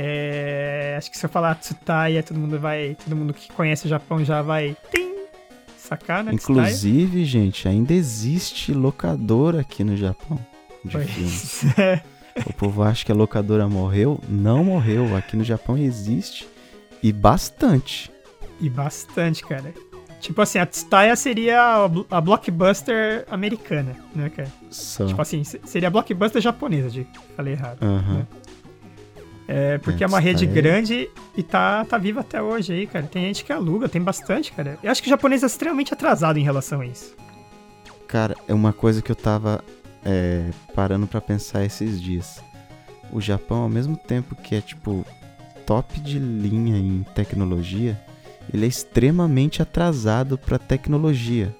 É, 0.00 0.94
acho 0.96 1.10
que 1.10 1.18
se 1.18 1.26
eu 1.26 1.30
falar 1.30 1.56
Tsutaya, 1.56 2.22
todo 2.22 2.38
mundo 2.38 2.56
vai. 2.60 2.96
Todo 3.04 3.16
mundo 3.16 3.34
que 3.34 3.52
conhece 3.52 3.86
o 3.86 3.88
Japão 3.88 4.24
já 4.24 4.42
vai. 4.42 4.76
Tim, 4.92 5.12
sacar, 5.76 6.22
né? 6.22 6.32
Tsutaya. 6.36 6.60
Inclusive, 6.68 7.24
gente, 7.24 7.66
ainda 7.66 7.92
existe 7.92 8.72
locadora 8.72 9.60
aqui 9.62 9.82
no 9.82 9.96
Japão 9.96 10.38
de. 10.84 10.92
Pois 10.92 11.64
é. 11.78 12.00
O 12.46 12.52
povo 12.52 12.84
acha 12.84 13.04
que 13.04 13.10
a 13.10 13.14
locadora 13.14 13.66
morreu. 13.68 14.20
Não 14.28 14.62
morreu. 14.62 15.16
Aqui 15.16 15.36
no 15.36 15.42
Japão 15.42 15.76
existe. 15.76 16.46
E 17.02 17.12
bastante. 17.12 18.08
E 18.60 18.70
bastante, 18.70 19.42
cara. 19.44 19.74
Tipo 20.20 20.42
assim, 20.42 20.58
a 20.60 20.66
Tsutaya 20.66 21.14
seria 21.16 21.60
a 21.84 21.88
blo- 21.88 22.06
a 22.10 22.20
blockbuster 22.20 23.24
americana, 23.30 23.96
né, 24.14 24.28
cara? 24.30 24.48
Só. 24.70 25.06
Tipo 25.06 25.20
assim, 25.22 25.42
se- 25.42 25.60
seria 25.64 25.88
a 25.88 25.90
blockbuster 25.90 26.40
japonesa, 26.40 26.88
de 26.88 27.04
falei 27.36 27.54
errado. 27.54 27.82
Aham. 27.82 28.26
É, 29.50 29.78
porque 29.78 30.04
é, 30.04 30.06
É, 30.06 30.08
uma 30.08 30.20
rede 30.20 30.46
Tsutaya. 30.46 30.62
grande 30.62 31.10
e 31.34 31.42
tá, 31.42 31.82
tá 31.86 31.96
viva 31.96 32.20
até 32.20 32.40
hoje 32.42 32.72
aí, 32.74 32.86
cara. 32.86 33.06
Tem 33.06 33.22
gente 33.24 33.44
que 33.44 33.52
aluga, 33.52 33.88
tem 33.88 34.00
bastante, 34.02 34.52
cara. 34.52 34.78
Eu 34.82 34.90
acho 34.90 35.02
que 35.02 35.08
o 35.08 35.10
japonês 35.10 35.42
é 35.42 35.46
extremamente 35.46 35.92
atrasado 35.94 36.38
em 36.38 36.42
relação 36.42 36.82
a 36.82 36.86
isso. 36.86 37.16
Cara, 38.06 38.36
é 38.46 38.52
uma 38.52 38.72
coisa 38.74 39.00
que 39.00 39.10
eu 39.10 39.16
tava 39.16 39.64
é, 40.04 40.50
parando 40.74 41.06
pra 41.06 41.20
pensar 41.20 41.64
esses 41.64 42.00
dias. 42.00 42.42
O 43.10 43.20
Japão, 43.22 43.62
ao 43.62 43.68
mesmo 43.70 43.96
tempo 43.96 44.36
que 44.36 44.54
é, 44.54 44.60
tipo, 44.60 45.04
top 45.64 45.98
de 45.98 46.18
linha 46.18 46.76
em 46.76 47.02
tecnologia, 47.14 47.98
ele 48.52 48.66
é 48.66 48.68
extremamente 48.68 49.62
atrasado 49.62 50.36
pra 50.36 50.58
tecnologia. 50.58 51.54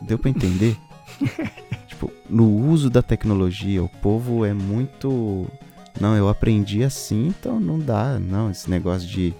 Deu 0.00 0.18
pra 0.18 0.30
entender? 0.30 0.76
tipo, 1.86 2.10
no 2.28 2.48
uso 2.68 2.88
da 2.88 3.02
tecnologia, 3.02 3.82
o 3.82 3.88
povo 3.88 4.44
é 4.46 4.54
muito. 4.54 5.46
Não, 6.00 6.16
eu 6.16 6.28
aprendi 6.28 6.82
assim, 6.82 7.28
então 7.28 7.60
não 7.60 7.78
dá. 7.78 8.18
Não, 8.18 8.50
esse 8.50 8.68
negócio 8.68 9.06
de 9.08 9.32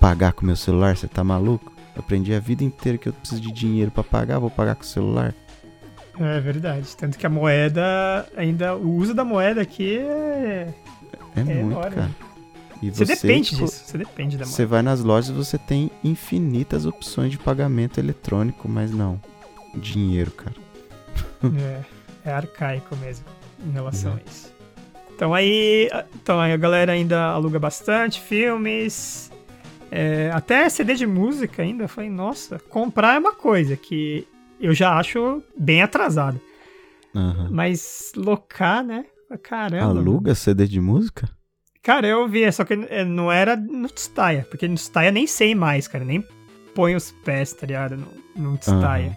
pagar 0.00 0.32
com 0.32 0.46
meu 0.46 0.56
celular, 0.56 0.96
você 0.96 1.08
tá 1.08 1.24
maluco? 1.24 1.72
Eu 1.94 2.00
aprendi 2.00 2.32
a 2.34 2.40
vida 2.40 2.62
inteira 2.62 2.96
que 2.98 3.08
eu 3.08 3.12
preciso 3.12 3.40
de 3.40 3.50
dinheiro 3.50 3.90
pra 3.90 4.04
pagar, 4.04 4.38
vou 4.38 4.50
pagar 4.50 4.74
com 4.76 4.82
o 4.82 4.86
celular. 4.86 5.34
É 6.18 6.40
verdade. 6.40 6.96
Tanto 6.96 7.18
que 7.18 7.26
a 7.26 7.30
moeda, 7.30 8.26
ainda. 8.36 8.74
O 8.76 8.94
uso 8.96 9.12
da 9.14 9.24
moeda 9.24 9.60
aqui 9.60 9.98
é. 9.98 10.72
É, 11.34 11.40
É 11.40 11.44
muito, 11.44 11.60
enorme. 11.72 11.94
cara. 11.96 12.10
E 12.82 12.90
Você, 12.90 13.04
depende 13.06 13.50
tipo, 13.50 13.64
disso. 13.64 13.82
Você 13.86 13.98
depende 13.98 14.36
da 14.36 14.44
moeda. 14.44 14.54
Você 14.56 14.64
vai 14.66 14.82
nas 14.82 15.00
lojas 15.02 15.30
você 15.34 15.58
tem 15.58 15.90
infinitas 16.04 16.86
opções 16.86 17.30
de 17.30 17.38
pagamento 17.38 17.98
eletrônico, 17.98 18.68
mas 18.68 18.90
não. 18.92 19.20
Dinheiro, 19.74 20.30
cara. 20.30 20.54
É, 21.58 21.80
é 22.24 22.32
arcaico 22.32 22.94
mesmo 22.96 23.24
em 23.66 23.70
relação 23.72 24.12
Uhum. 24.12 24.18
a 24.18 24.30
isso. 24.30 24.52
Então 25.16 25.32
aí, 25.32 25.88
então 26.14 26.38
aí 26.38 26.52
a 26.52 26.56
galera 26.58 26.92
ainda 26.92 27.28
aluga 27.30 27.58
bastante 27.58 28.20
filmes, 28.20 29.32
é, 29.90 30.30
até 30.30 30.68
CD 30.68 30.94
de 30.94 31.06
música 31.06 31.62
ainda. 31.62 31.84
Eu 31.84 31.88
falei, 31.88 32.10
nossa, 32.10 32.58
comprar 32.68 33.14
é 33.14 33.18
uma 33.18 33.34
coisa 33.34 33.78
que 33.78 34.28
eu 34.60 34.74
já 34.74 34.98
acho 34.98 35.42
bem 35.58 35.80
atrasado. 35.80 36.38
Aham. 37.14 37.48
Mas 37.50 38.12
locar, 38.14 38.84
né? 38.84 39.06
Caramba. 39.42 39.98
Aluga 39.98 40.34
CD 40.34 40.66
de 40.66 40.82
música? 40.82 41.30
Cara, 41.82 42.06
eu 42.06 42.28
vi, 42.28 42.50
só 42.52 42.62
que 42.62 42.74
é, 42.90 43.02
não 43.02 43.32
era 43.32 43.56
no 43.56 43.88
Tsutaya, 43.88 44.46
porque 44.50 44.68
no 44.68 44.74
Tsutaya 44.74 45.10
nem 45.10 45.26
sei 45.26 45.54
mais, 45.54 45.88
cara, 45.88 46.04
nem 46.04 46.22
põe 46.74 46.94
os 46.94 47.10
pés, 47.24 47.54
tá 47.54 47.66
ligado? 47.66 47.96
No, 47.96 48.50
no 48.50 48.58
Tsutaya. 48.58 49.06
Aham. 49.06 49.16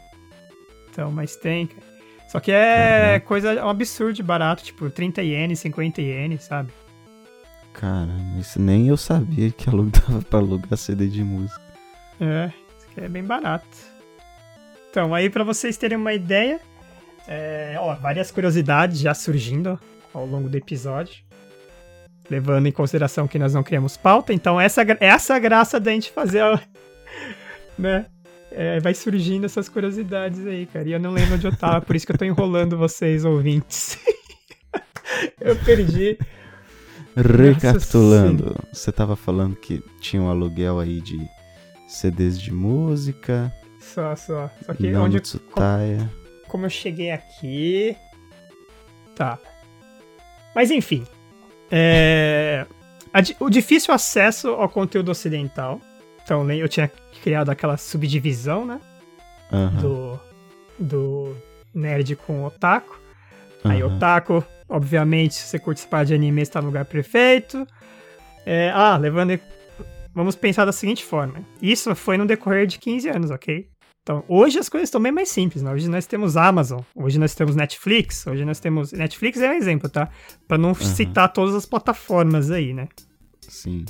Então, 0.89 1.11
mas 1.11 1.35
tem, 1.35 1.67
cara. 1.67 1.88
Só 2.29 2.39
que 2.39 2.51
é 2.51 3.15
Aham. 3.15 3.19
coisa, 3.21 3.53
é 3.53 3.63
um 3.63 3.69
absurdo 3.69 4.23
barato, 4.23 4.63
tipo 4.63 4.89
30 4.89 5.21
ienes, 5.23 5.59
50 5.59 5.99
ienes, 6.01 6.43
sabe? 6.43 6.71
Cara, 7.73 8.11
isso 8.39 8.61
nem 8.61 8.87
eu 8.87 8.97
sabia 8.97 9.51
que 9.51 9.67
aluga- 9.69 9.99
dava 10.07 10.21
pra 10.21 10.39
alugar 10.39 10.77
CD 10.77 11.07
de 11.07 11.23
música. 11.23 11.59
É, 12.21 12.51
isso 12.77 12.87
que 12.93 13.01
é 13.01 13.07
bem 13.09 13.23
barato. 13.23 13.65
Então, 14.91 15.13
aí 15.15 15.29
para 15.29 15.43
vocês 15.43 15.75
terem 15.77 15.97
uma 15.97 16.13
ideia, 16.13 16.59
é, 17.27 17.75
ó, 17.79 17.95
várias 17.95 18.29
curiosidades 18.31 18.99
já 18.99 19.13
surgindo 19.13 19.79
ao 20.13 20.25
longo 20.25 20.49
do 20.49 20.57
episódio. 20.57 21.23
Levando 22.29 22.67
em 22.67 22.71
consideração 22.71 23.27
que 23.27 23.39
nós 23.39 23.55
não 23.55 23.63
criamos 23.63 23.97
pauta, 23.97 24.31
então 24.31 24.61
essa, 24.61 24.83
essa 24.99 25.33
é 25.33 25.35
a 25.35 25.39
graça 25.39 25.79
da 25.79 25.89
gente 25.91 26.11
fazer, 26.11 26.41
ó, 26.43 26.59
né? 27.77 28.05
É, 28.51 28.79
vai 28.79 28.93
surgindo 28.93 29.45
essas 29.45 29.69
curiosidades 29.69 30.45
aí, 30.45 30.65
cara. 30.65 30.87
E 30.87 30.91
eu 30.91 30.99
não 30.99 31.11
lembro 31.11 31.35
onde 31.35 31.45
eu 31.45 31.55
tava, 31.55 31.81
por 31.81 31.95
isso 31.95 32.05
que 32.05 32.11
eu 32.11 32.17
tô 32.17 32.25
enrolando 32.25 32.77
vocês, 32.77 33.23
ouvintes. 33.23 33.97
eu 35.39 35.55
perdi. 35.57 36.17
Recapitulando, 37.15 38.55
você 38.71 38.91
tava 38.91 39.15
falando 39.15 39.55
que 39.55 39.83
tinha 39.99 40.21
um 40.21 40.29
aluguel 40.29 40.79
aí 40.79 41.01
de 41.01 41.19
CDs 41.87 42.39
de 42.39 42.53
música. 42.53 43.53
Só, 43.79 44.15
só. 44.15 44.49
Só 44.65 44.73
que 44.73 44.91
não 44.91 45.05
onde. 45.05 45.19
Tsutaya. 45.19 46.09
Como 46.47 46.65
eu 46.65 46.69
cheguei 46.69 47.11
aqui. 47.11 47.95
Tá. 49.15 49.39
Mas 50.55 50.71
enfim. 50.71 51.05
É... 51.71 52.65
O 53.39 53.49
difícil 53.49 53.93
acesso 53.93 54.49
ao 54.49 54.69
conteúdo 54.69 55.09
ocidental. 55.09 55.81
Então, 56.23 56.49
eu 56.51 56.67
tinha 56.67 56.91
criado 57.21 57.49
aquela 57.49 57.77
subdivisão, 57.77 58.65
né? 58.65 58.79
Aham. 59.51 59.81
Do, 59.81 60.19
do 60.77 61.35
nerd 61.73 62.15
com 62.15 62.43
otaku. 62.45 62.99
Aí, 63.63 63.81
aham. 63.81 63.95
otaku, 63.95 64.43
obviamente, 64.67 65.35
se 65.35 65.47
você 65.47 65.59
curte 65.59 65.81
esse 65.81 65.87
par 65.87 66.05
de 66.05 66.13
anime, 66.13 66.41
está 66.41 66.61
no 66.61 66.67
lugar 66.67 66.85
perfeito. 66.85 67.67
É, 68.45 68.71
ah, 68.71 68.97
levando. 68.97 69.39
Vamos 70.13 70.35
pensar 70.35 70.65
da 70.65 70.71
seguinte 70.71 71.03
forma: 71.03 71.35
isso 71.61 71.93
foi 71.95 72.17
no 72.17 72.25
decorrer 72.25 72.65
de 72.67 72.79
15 72.79 73.09
anos, 73.09 73.31
ok? 73.31 73.67
Então, 74.01 74.23
hoje 74.27 74.57
as 74.57 74.67
coisas 74.69 74.87
estão 74.87 74.99
bem 75.01 75.11
mais 75.11 75.29
simples, 75.29 75.61
né? 75.61 75.71
Hoje 75.71 75.87
nós 75.87 76.07
temos 76.07 76.35
Amazon, 76.35 76.79
hoje 76.95 77.19
nós 77.19 77.35
temos 77.35 77.55
Netflix, 77.55 78.25
hoje 78.25 78.43
nós 78.43 78.59
temos. 78.59 78.91
Netflix 78.91 79.39
é 79.39 79.49
um 79.49 79.53
exemplo, 79.53 79.87
tá? 79.89 80.09
Pra 80.47 80.57
não 80.57 80.73
citar 80.73 81.31
todas 81.31 81.53
as 81.53 81.65
plataformas 81.65 82.49
aí, 82.49 82.73
né? 82.73 82.87
Sim. 83.41 83.85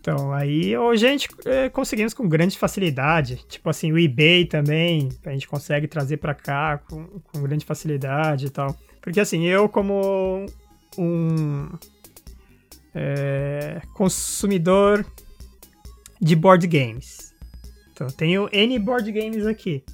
Então, 0.00 0.32
aí 0.32 0.76
hoje 0.76 1.06
a 1.06 1.10
gente 1.10 1.28
é, 1.44 1.68
conseguimos 1.68 2.14
com 2.14 2.26
grande 2.26 2.56
facilidade. 2.56 3.44
Tipo 3.46 3.68
assim, 3.68 3.92
o 3.92 3.98
eBay 3.98 4.46
também, 4.46 5.10
a 5.24 5.30
gente 5.30 5.46
consegue 5.46 5.86
trazer 5.86 6.16
pra 6.16 6.34
cá 6.34 6.78
com, 6.78 7.04
com 7.04 7.42
grande 7.42 7.66
facilidade 7.66 8.46
e 8.46 8.50
tal. 8.50 8.74
Porque 9.02 9.20
assim, 9.20 9.44
eu 9.44 9.68
como 9.68 10.46
um 10.96 11.68
é, 12.94 13.82
consumidor 13.94 15.04
de 16.18 16.34
board 16.34 16.66
games. 16.66 17.34
Então, 17.92 18.06
eu 18.06 18.12
tenho 18.12 18.48
N 18.52 18.78
board 18.78 19.12
games 19.12 19.44
aqui. 19.44 19.84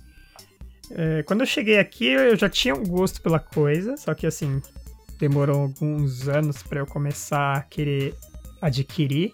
É, 0.93 1.25
quando 1.25 1.41
eu 1.41 1.47
cheguei 1.47 1.79
aqui, 1.81 2.07
eu 2.07 2.37
já 2.37 2.49
tinha 2.49 2.77
um 2.77 2.85
gosto 2.85 3.21
pela 3.21 3.41
coisa, 3.41 3.97
só 3.97 4.15
que 4.15 4.25
assim, 4.25 4.63
demorou 5.19 5.63
alguns 5.63 6.29
anos 6.29 6.63
pra 6.63 6.79
eu 6.79 6.87
começar 6.87 7.57
a 7.57 7.63
querer 7.63 8.15
adquirir. 8.63 9.33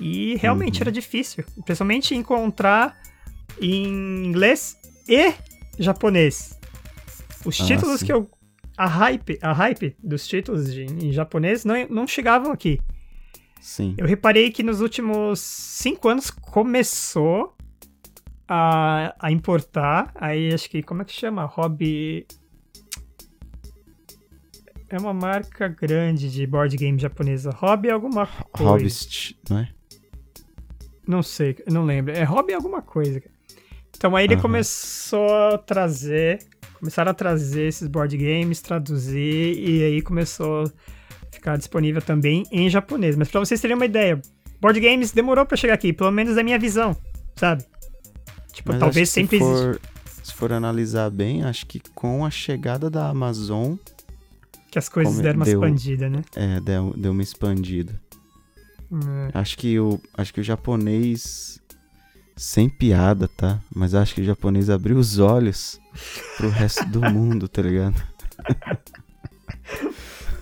E 0.00 0.36
realmente 0.36 0.76
Uhum. 0.76 0.82
era 0.84 0.92
difícil, 0.92 1.44
principalmente 1.64 2.14
encontrar 2.14 2.96
em 3.60 4.24
inglês 4.26 4.76
e 5.08 5.32
japonês. 5.78 6.58
Os 7.44 7.60
Ah, 7.60 7.64
títulos 7.64 8.00
sim. 8.00 8.06
que 8.06 8.12
eu. 8.12 8.30
A 8.76 8.86
hype, 8.86 9.38
a 9.42 9.52
hype 9.52 9.96
dos 10.02 10.26
títulos 10.26 10.72
de- 10.72 10.84
em 10.84 11.10
japonês 11.12 11.64
não, 11.64 11.74
não 11.88 12.06
chegavam 12.06 12.52
aqui. 12.52 12.80
Sim. 13.60 13.94
Eu 13.98 14.06
reparei 14.06 14.52
que 14.52 14.62
nos 14.62 14.80
últimos 14.80 15.40
cinco 15.40 16.08
anos 16.08 16.30
começou 16.30 17.56
a, 18.46 19.14
a 19.18 19.32
importar. 19.32 20.12
Aí 20.14 20.54
acho 20.54 20.70
que. 20.70 20.80
Como 20.80 21.02
é 21.02 21.04
que 21.04 21.12
chama? 21.12 21.44
Hobby. 21.44 22.24
É 24.88 24.96
uma 24.98 25.12
marca 25.12 25.68
grande 25.68 26.30
de 26.30 26.46
board 26.46 26.74
game 26.76 26.98
japonesa. 26.98 27.50
Hobby 27.50 27.90
alguma 27.90 28.26
coisa. 28.26 28.70
Hobbist, 28.72 29.34
não 29.50 29.58
é? 29.58 29.68
Não 31.08 31.22
sei, 31.22 31.56
não 31.66 31.84
lembro. 31.86 32.12
É 32.12 32.22
hobby 32.22 32.52
alguma 32.52 32.82
coisa. 32.82 33.22
Então 33.96 34.14
aí 34.14 34.24
ele 34.26 34.34
Aham. 34.34 34.42
começou 34.42 35.26
a 35.54 35.56
trazer. 35.58 36.38
Começaram 36.78 37.10
a 37.10 37.14
trazer 37.14 37.62
esses 37.66 37.88
board 37.88 38.16
games, 38.16 38.60
traduzir, 38.60 39.58
e 39.58 39.82
aí 39.82 40.02
começou 40.02 40.64
a 40.64 40.70
ficar 41.32 41.56
disponível 41.56 42.00
também 42.02 42.44
em 42.52 42.68
japonês. 42.70 43.16
Mas 43.16 43.28
pra 43.28 43.40
vocês 43.40 43.60
terem 43.60 43.74
uma 43.74 43.86
ideia, 43.86 44.20
board 44.60 44.78
games 44.78 45.10
demorou 45.10 45.44
pra 45.46 45.56
chegar 45.56 45.74
aqui, 45.74 45.92
pelo 45.92 46.12
menos 46.12 46.36
da 46.36 46.44
minha 46.44 46.58
visão, 46.58 46.94
sabe? 47.34 47.64
Tipo, 48.52 48.70
Mas 48.72 48.80
talvez 48.80 49.08
sempre 49.10 49.38
se 49.38 49.44
for, 49.44 49.80
se 50.22 50.34
for 50.34 50.52
analisar 50.52 51.10
bem, 51.10 51.42
acho 51.42 51.66
que 51.66 51.80
com 51.94 52.24
a 52.24 52.30
chegada 52.30 52.88
da 52.90 53.08
Amazon, 53.08 53.74
Que 54.70 54.78
as 54.78 54.88
coisas 54.88 55.18
deram 55.18 55.36
uma 55.40 55.44
deu- 55.46 55.54
expandida, 55.64 56.08
né? 56.10 56.20
é, 56.36 56.60
deu, 56.60 56.92
deu 56.96 57.10
uma 57.12 57.22
expandida. 57.22 57.98
É. 58.90 59.38
Acho 59.38 59.58
que 59.58 59.78
o, 59.78 60.00
acho 60.14 60.32
que 60.32 60.40
o 60.40 60.44
japonês, 60.44 61.60
sem 62.36 62.68
piada, 62.68 63.28
tá? 63.28 63.60
Mas 63.74 63.94
acho 63.94 64.14
que 64.14 64.20
o 64.20 64.24
japonês 64.24 64.70
abriu 64.70 64.96
os 64.96 65.18
olhos 65.18 65.80
pro 66.36 66.48
resto 66.48 66.84
do 66.86 67.00
mundo, 67.10 67.48
tá 67.48 67.62
ligado? 67.62 68.00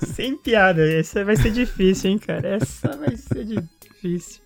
Sem 0.03 0.37
piada, 0.37 0.87
essa 0.87 1.25
vai 1.25 1.37
ser 1.37 1.51
difícil, 1.51 2.11
hein, 2.11 2.19
cara? 2.19 2.57
Essa 2.57 2.97
vai 2.97 3.17
ser 3.17 3.45
difícil. 3.45 4.43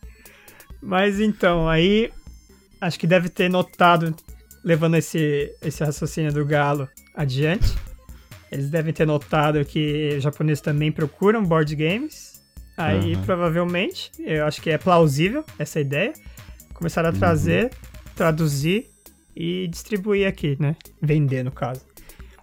Mas 0.81 1.21
então, 1.21 1.69
aí 1.69 2.11
acho 2.81 2.99
que 2.99 3.07
deve 3.07 3.29
ter 3.29 3.51
notado, 3.51 4.15
levando 4.65 4.97
esse, 4.97 5.55
esse 5.61 5.85
raciocínio 5.85 6.33
do 6.33 6.47
Galo 6.47 6.89
adiante, 7.15 7.77
eles 8.51 8.71
devem 8.71 8.93
ter 8.93 9.07
notado 9.07 9.65
que 9.65 10.15
os 10.17 10.23
japoneses 10.23 10.61
também 10.61 10.91
procuram 10.91 11.45
board 11.45 11.75
games. 11.77 12.30
Aí 12.81 13.15
Aham. 13.15 13.23
provavelmente, 13.23 14.11
eu 14.19 14.47
acho 14.47 14.63
que 14.63 14.71
é 14.71 14.79
plausível 14.79 15.45
essa 15.59 15.81
ideia, 15.81 16.13
começaram 16.73 17.11
a 17.11 17.13
trazer, 17.13 17.71
traduzir 18.15 18.89
e 19.37 19.69
distribuir 19.69 20.27
aqui, 20.27 20.57
né? 20.59 20.77
Vender, 21.01 21.45
no 21.45 21.53
caso. 21.53 21.83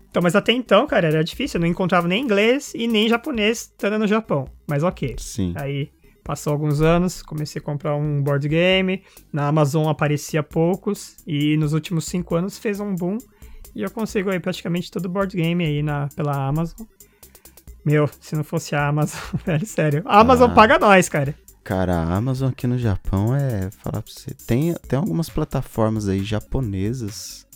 Então, 0.10 0.22
mas 0.24 0.36
até 0.36 0.52
então, 0.52 0.88
cara, 0.88 1.08
era 1.08 1.24
difícil. 1.24 1.58
Eu 1.58 1.62
não 1.62 1.68
encontrava 1.68 2.08
nem 2.08 2.24
inglês 2.24 2.74
e 2.74 2.88
nem 2.88 3.08
japonês 3.08 3.62
estando 3.64 4.00
no 4.00 4.08
Japão. 4.08 4.48
Mas 4.68 4.84
ok. 4.84 5.16
Sim. 5.20 5.54
Aí 5.56 5.92
passou 6.24 6.54
alguns 6.54 6.82
anos, 6.82 7.22
comecei 7.22 7.62
a 7.62 7.64
comprar 7.64 7.96
um 7.96 8.22
board 8.22 8.48
game. 8.48 9.04
Na 9.32 9.48
Amazon 9.48 9.88
aparecia 9.88 10.42
poucos. 10.42 11.18
E 11.28 11.56
nos 11.58 11.74
últimos 11.74 12.06
cinco 12.06 12.36
anos 12.36 12.58
fez 12.58 12.80
um 12.80 12.96
boom. 12.96 13.18
E 13.76 13.84
eu 13.84 13.92
consigo 13.92 14.32
aí 14.32 14.40
praticamente 14.40 14.90
todo 14.90 15.08
board 15.08 15.36
game 15.38 15.64
aí 15.64 15.84
na, 15.84 16.08
pela 16.16 16.48
Amazon. 16.48 16.88
Meu, 17.88 18.10
se 18.20 18.36
não 18.36 18.44
fosse 18.44 18.76
a 18.76 18.86
Amazon, 18.86 19.18
velho, 19.46 19.66
sério. 19.66 20.02
A 20.06 20.20
Amazon 20.20 20.52
Ah. 20.52 20.54
paga 20.54 20.78
nós, 20.78 21.08
cara. 21.08 21.34
Cara, 21.64 21.96
a 21.96 22.16
Amazon 22.18 22.50
aqui 22.50 22.68
no 22.68 22.78
Japão 22.78 23.34
é. 23.34 23.72
Falar 23.72 24.02
pra 24.02 24.12
você. 24.12 24.32
Tem, 24.46 24.74
tem 24.74 25.00
algumas 25.00 25.30
plataformas 25.30 26.10
aí 26.10 26.22
japonesas 26.22 27.48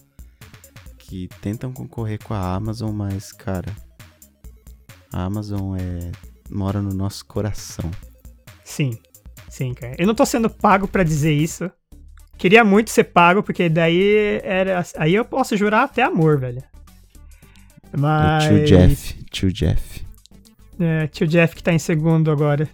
que 1.00 1.28
tentam 1.42 1.74
concorrer 1.74 2.18
com 2.24 2.34
a 2.34 2.56
Amazon, 2.56 2.92
mas, 2.94 3.34
cara. 3.34 3.76
A 5.12 5.26
Amazon 5.26 5.76
é. 5.78 6.12
mora 6.50 6.82
no 6.82 6.94
nosso 6.94 7.26
coração. 7.26 7.92
Sim, 8.64 8.98
sim, 9.50 9.74
cara. 9.74 9.96
Eu 10.00 10.08
não 10.08 10.16
tô 10.16 10.26
sendo 10.26 10.50
pago 10.50 10.88
pra 10.88 11.04
dizer 11.04 11.34
isso. 11.34 11.70
Queria 12.38 12.64
muito 12.64 12.90
ser 12.90 13.04
pago, 13.04 13.44
porque 13.44 13.68
daí 13.68 14.40
era. 14.46 14.82
Aí 14.96 15.14
eu 15.14 15.26
posso 15.26 15.58
jurar 15.58 15.84
até 15.84 16.04
amor, 16.04 16.40
velho. 16.40 16.64
Mas. 17.98 18.46
O 18.46 18.48
tio 18.48 18.66
Jeff. 18.66 19.24
Tio 19.30 19.52
Jeff. 19.52 20.06
É, 20.82 21.08
tio 21.08 21.28
Jeff 21.28 21.56
que 21.56 21.62
tá 21.64 21.72
em 21.72 21.80
segundo 21.80 22.32
agora. 22.32 22.68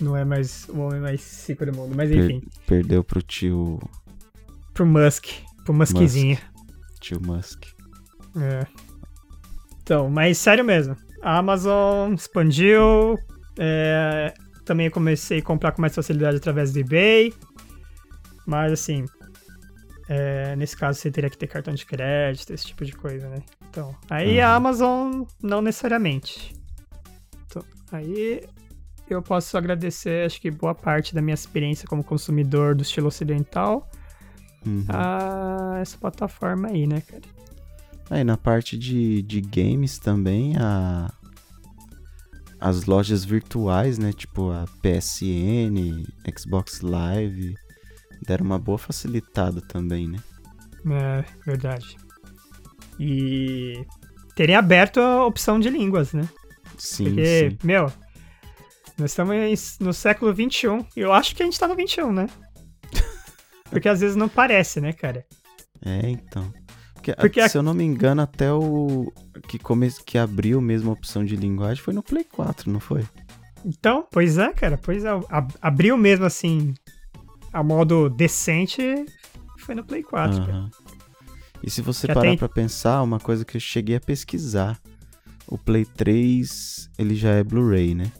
Não 0.00 0.16
é 0.16 0.24
mais 0.24 0.68
o 0.68 0.78
homem 0.80 1.00
mais 1.00 1.46
rico 1.48 1.64
do 1.66 1.74
mundo, 1.74 1.94
mas 1.96 2.10
Per- 2.10 2.24
enfim. 2.24 2.42
perdeu 2.66 3.02
pro 3.02 3.22
tio. 3.22 3.78
Pro 4.74 4.86
Musk. 4.86 5.26
Pro 5.64 5.72
Muskzinho. 5.74 6.38
Tio 7.00 7.20
Musk. 7.20 7.64
É. 8.36 8.66
Então, 9.82 10.10
mas 10.10 10.36
sério 10.38 10.64
mesmo. 10.64 10.96
A 11.22 11.38
Amazon 11.38 12.12
expandiu. 12.14 13.16
é, 13.58 14.34
também 14.64 14.90
comecei 14.90 15.38
a 15.38 15.42
comprar 15.42 15.72
com 15.72 15.80
mais 15.80 15.94
facilidade 15.94 16.36
através 16.36 16.72
do 16.72 16.78
eBay. 16.80 17.32
Mas 18.46 18.72
assim. 18.72 19.04
É, 20.08 20.54
nesse 20.56 20.76
caso 20.76 20.98
você 21.00 21.10
teria 21.10 21.28
que 21.30 21.36
ter 21.38 21.46
cartão 21.46 21.74
de 21.74 21.84
crédito, 21.84 22.52
esse 22.52 22.66
tipo 22.66 22.84
de 22.84 22.92
coisa, 22.92 23.28
né? 23.28 23.42
Então. 23.68 23.94
Aí 24.08 24.40
a 24.40 24.50
Uhum. 24.50 24.54
Amazon 24.56 25.22
não 25.42 25.60
necessariamente. 25.60 26.54
Então, 27.46 27.62
aí 27.92 28.42
eu 29.08 29.22
posso 29.22 29.56
agradecer, 29.58 30.24
acho 30.26 30.40
que 30.40 30.50
boa 30.50 30.74
parte 30.74 31.14
da 31.14 31.22
minha 31.22 31.34
experiência 31.34 31.86
como 31.88 32.02
consumidor 32.04 32.74
do 32.74 32.82
estilo 32.82 33.08
ocidental 33.08 33.88
Uhum. 34.64 34.84
a 34.88 35.78
essa 35.80 35.96
plataforma 35.96 36.68
aí, 36.68 36.86
né, 36.86 37.00
cara? 37.00 37.22
Aí 38.10 38.22
na 38.24 38.36
parte 38.36 38.76
de, 38.78 39.22
de 39.22 39.40
games 39.40 39.98
também, 39.98 40.56
a, 40.56 41.12
as 42.60 42.84
lojas 42.84 43.24
virtuais, 43.24 43.98
né? 43.98 44.12
Tipo 44.12 44.50
a 44.50 44.64
PSN, 44.82 46.04
Xbox 46.38 46.80
Live, 46.80 47.54
Deram 48.26 48.44
uma 48.44 48.58
boa 48.58 48.78
facilitada 48.78 49.60
também, 49.60 50.08
né? 50.08 50.18
É, 50.90 51.24
verdade. 51.44 51.96
E 52.98 53.84
terem 54.34 54.56
aberto 54.56 55.00
a 55.00 55.24
opção 55.26 55.58
de 55.60 55.68
línguas, 55.70 56.12
né? 56.12 56.28
Sim, 56.78 57.04
Porque, 57.04 57.50
sim. 57.50 57.58
meu, 57.62 57.84
nós 58.98 59.10
estamos 59.10 59.78
no 59.80 59.92
século 59.92 60.32
XXI. 60.34 60.84
Eu 60.96 61.12
acho 61.12 61.34
que 61.34 61.42
a 61.42 61.46
gente 61.46 61.58
tá 61.58 61.68
no 61.68 61.74
XXI, 61.74 62.06
né? 62.12 62.26
Porque 63.70 63.88
às 63.88 64.00
vezes 64.00 64.16
não 64.16 64.28
parece, 64.28 64.80
né, 64.80 64.92
cara? 64.92 65.24
É, 65.84 66.08
então. 66.10 66.52
Porque, 66.94 67.14
Porque 67.14 67.40
a- 67.40 67.48
se 67.48 67.56
eu 67.58 67.62
não 67.62 67.74
me 67.74 67.84
engano, 67.84 68.22
até 68.22 68.52
o 68.52 69.12
que, 69.48 69.58
come... 69.58 69.90
que 70.04 70.18
abriu 70.18 70.60
mesmo 70.60 70.90
a 70.90 70.94
opção 70.94 71.24
de 71.24 71.36
linguagem 71.36 71.82
foi 71.82 71.94
no 71.94 72.02
Play 72.02 72.24
4, 72.24 72.70
não 72.70 72.80
foi? 72.80 73.04
Então, 73.64 74.06
pois 74.10 74.38
é, 74.38 74.52
cara, 74.52 74.78
pois 74.78 75.04
é. 75.04 75.08
ab- 75.28 75.54
Abriu 75.60 75.96
mesmo 75.96 76.24
assim, 76.24 76.74
a 77.52 77.62
modo 77.62 78.08
decente, 78.10 78.80
foi 79.58 79.74
no 79.74 79.84
Play 79.84 80.02
4. 80.02 80.38
cara. 80.40 80.52
Aham. 80.52 80.70
E 81.62 81.70
se 81.70 81.80
você 81.80 82.06
Já 82.06 82.14
parar 82.14 82.28
tem- 82.28 82.38
pra 82.38 82.48
pensar, 82.48 83.02
uma 83.02 83.18
coisa 83.18 83.44
que 83.44 83.56
eu 83.56 83.60
cheguei 83.60 83.96
a 83.96 84.00
pesquisar, 84.00 84.78
o 85.48 85.56
Play 85.56 85.84
3, 85.84 86.90
ele 86.98 87.14
já 87.14 87.30
é 87.30 87.42
Blu-ray, 87.42 87.94
né? 87.94 88.12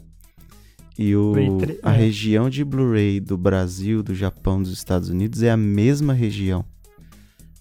E 0.97 1.15
o, 1.15 1.31
Play 1.33 1.57
tre- 1.57 1.79
a 1.83 1.93
é. 1.93 1.97
região 1.97 2.49
de 2.49 2.63
Blu-ray 2.65 3.19
do 3.19 3.37
Brasil, 3.37 4.01
do 4.01 4.15
Japão, 4.15 4.61
dos 4.61 4.71
Estados 4.73 5.09
Unidos 5.09 5.43
é 5.43 5.51
a 5.51 5.57
mesma 5.57 6.13
região. 6.13 6.65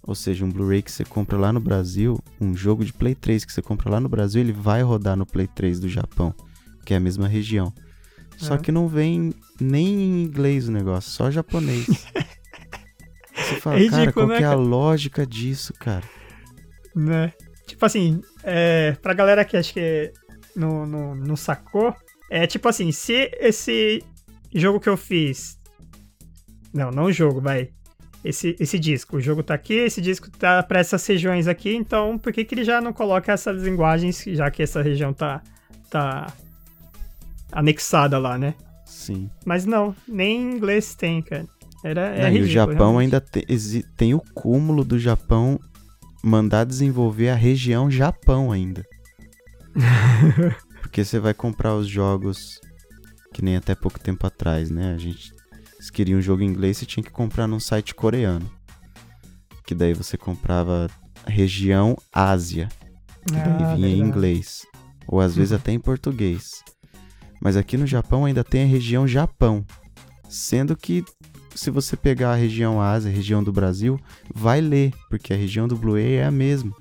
Ou 0.02 0.14
seja, 0.14 0.44
um 0.44 0.50
Blu-ray 0.50 0.80
que 0.82 0.90
você 0.90 1.04
compra 1.04 1.36
lá 1.36 1.52
no 1.52 1.60
Brasil, 1.60 2.18
um 2.40 2.54
jogo 2.56 2.84
de 2.84 2.92
Play 2.92 3.14
3 3.14 3.44
que 3.44 3.52
você 3.52 3.60
compra 3.60 3.90
lá 3.90 4.00
no 4.00 4.08
Brasil, 4.08 4.40
ele 4.40 4.52
vai 4.52 4.80
rodar 4.82 5.16
no 5.16 5.26
Play 5.26 5.46
3 5.48 5.78
do 5.80 5.88
Japão, 5.88 6.32
que 6.84 6.94
é 6.94 6.96
a 6.96 7.00
mesma 7.00 7.28
região. 7.28 7.72
Só 8.36 8.54
É. 8.54 8.58
que 8.58 8.70
não 8.70 8.86
vem 8.86 9.32
nem 9.60 9.86
em 9.86 10.22
inglês 10.24 10.68
o 10.68 10.72
negócio, 10.72 11.10
só 11.10 11.30
japonês. 11.30 11.86
Você 13.34 13.54
fala, 13.60 13.76
É 13.76 13.80
ridículo, 13.80 14.00
cara, 14.04 14.12
qual 14.12 14.26
né, 14.28 14.36
que 14.38 14.42
é 14.44 14.46
a 14.46 14.54
lógica 14.54 15.26
disso, 15.26 15.72
cara? 15.74 16.04
né? 16.94 17.32
Tipo 17.66 17.84
assim, 17.84 18.22
é, 18.42 18.92
pra 19.02 19.12
galera 19.12 19.44
que 19.44 19.56
acho 19.56 19.74
que 19.74 20.10
não, 20.54 20.86
não, 20.86 21.14
não 21.14 21.36
sacou, 21.36 21.94
é 22.30 22.46
tipo 22.46 22.68
assim, 22.68 22.90
se 22.92 23.30
esse 23.38 24.02
jogo 24.54 24.80
que 24.80 24.88
eu 24.88 24.96
fiz. 24.96 25.58
Não, 26.72 26.90
não 26.90 27.04
o 27.04 27.12
jogo, 27.12 27.40
vai. 27.40 27.70
Esse, 28.24 28.56
esse 28.58 28.78
disco. 28.78 29.16
O 29.18 29.20
jogo 29.20 29.42
tá 29.42 29.54
aqui, 29.54 29.74
esse 29.74 30.00
disco 30.00 30.30
tá 30.30 30.62
pra 30.62 30.80
essas 30.80 31.06
regiões 31.06 31.46
aqui, 31.46 31.74
então 31.74 32.16
por 32.18 32.32
que, 32.32 32.44
que 32.44 32.54
ele 32.54 32.64
já 32.64 32.80
não 32.80 32.92
coloca 32.92 33.30
essas 33.32 33.62
linguagens, 33.62 34.22
já 34.26 34.50
que 34.50 34.62
essa 34.62 34.80
região 34.82 35.12
tá, 35.12 35.42
tá 35.90 36.26
anexada 37.52 38.18
lá, 38.18 38.36
né? 38.38 38.54
Sim. 38.84 39.30
Mas 39.44 39.64
não, 39.64 39.94
nem 40.06 40.40
em 40.42 40.54
inglês 40.56 40.94
tem, 40.94 41.20
cara. 41.22 41.46
Era, 41.84 42.00
é 42.14 42.22
Não, 42.22 42.28
e 42.28 42.30
o 42.30 42.42
ridículo, 42.42 42.52
Japão 42.52 42.76
realmente. 42.96 43.14
ainda 43.14 43.20
te- 43.20 43.82
tem 43.96 44.14
o 44.14 44.20
cúmulo 44.34 44.84
do 44.84 44.98
Japão 44.98 45.58
mandar 46.22 46.64
desenvolver 46.64 47.28
a 47.28 47.34
região 47.34 47.90
Japão 47.90 48.50
ainda. 48.50 48.82
Porque 50.80 51.04
você 51.04 51.18
vai 51.18 51.34
comprar 51.34 51.74
os 51.74 51.86
jogos 51.88 52.58
que 53.34 53.42
nem 53.42 53.56
até 53.56 53.74
pouco 53.74 53.98
tempo 54.00 54.26
atrás, 54.26 54.70
né? 54.70 54.94
A 54.94 54.98
gente 54.98 55.32
se 55.80 55.92
queria 55.92 56.16
um 56.16 56.22
jogo 56.22 56.42
em 56.42 56.46
inglês, 56.46 56.78
você 56.78 56.86
tinha 56.86 57.04
que 57.04 57.10
comprar 57.10 57.46
num 57.46 57.60
site 57.60 57.94
coreano. 57.94 58.50
Que 59.66 59.74
daí 59.74 59.92
você 59.92 60.16
comprava 60.16 60.88
região 61.26 61.96
Ásia, 62.12 62.68
que 63.26 63.32
daí 63.32 63.42
Ah, 63.42 63.74
vinha 63.74 63.88
em 63.88 63.96
verdade. 63.96 64.00
inglês, 64.00 64.62
ou 65.06 65.20
às 65.20 65.34
vezes 65.36 65.52
até 65.52 65.72
em 65.72 65.78
português. 65.80 66.62
Mas 67.40 67.56
aqui 67.56 67.76
no 67.76 67.86
Japão 67.86 68.24
ainda 68.24 68.42
tem 68.42 68.64
a 68.64 68.66
região 68.66 69.06
Japão, 69.06 69.64
sendo 70.28 70.76
que 70.76 71.04
se 71.54 71.70
você 71.70 71.96
pegar 71.96 72.32
a 72.32 72.36
região 72.36 72.80
Ásia, 72.80 73.10
a 73.10 73.14
região 73.14 73.42
do 73.42 73.52
Brasil, 73.52 73.98
vai 74.34 74.60
ler, 74.60 74.92
porque 75.08 75.32
a 75.32 75.36
região 75.36 75.66
do 75.66 75.76
Blu-ray 75.76 76.14
é 76.16 76.24
a 76.24 76.30
mesma. 76.30 76.72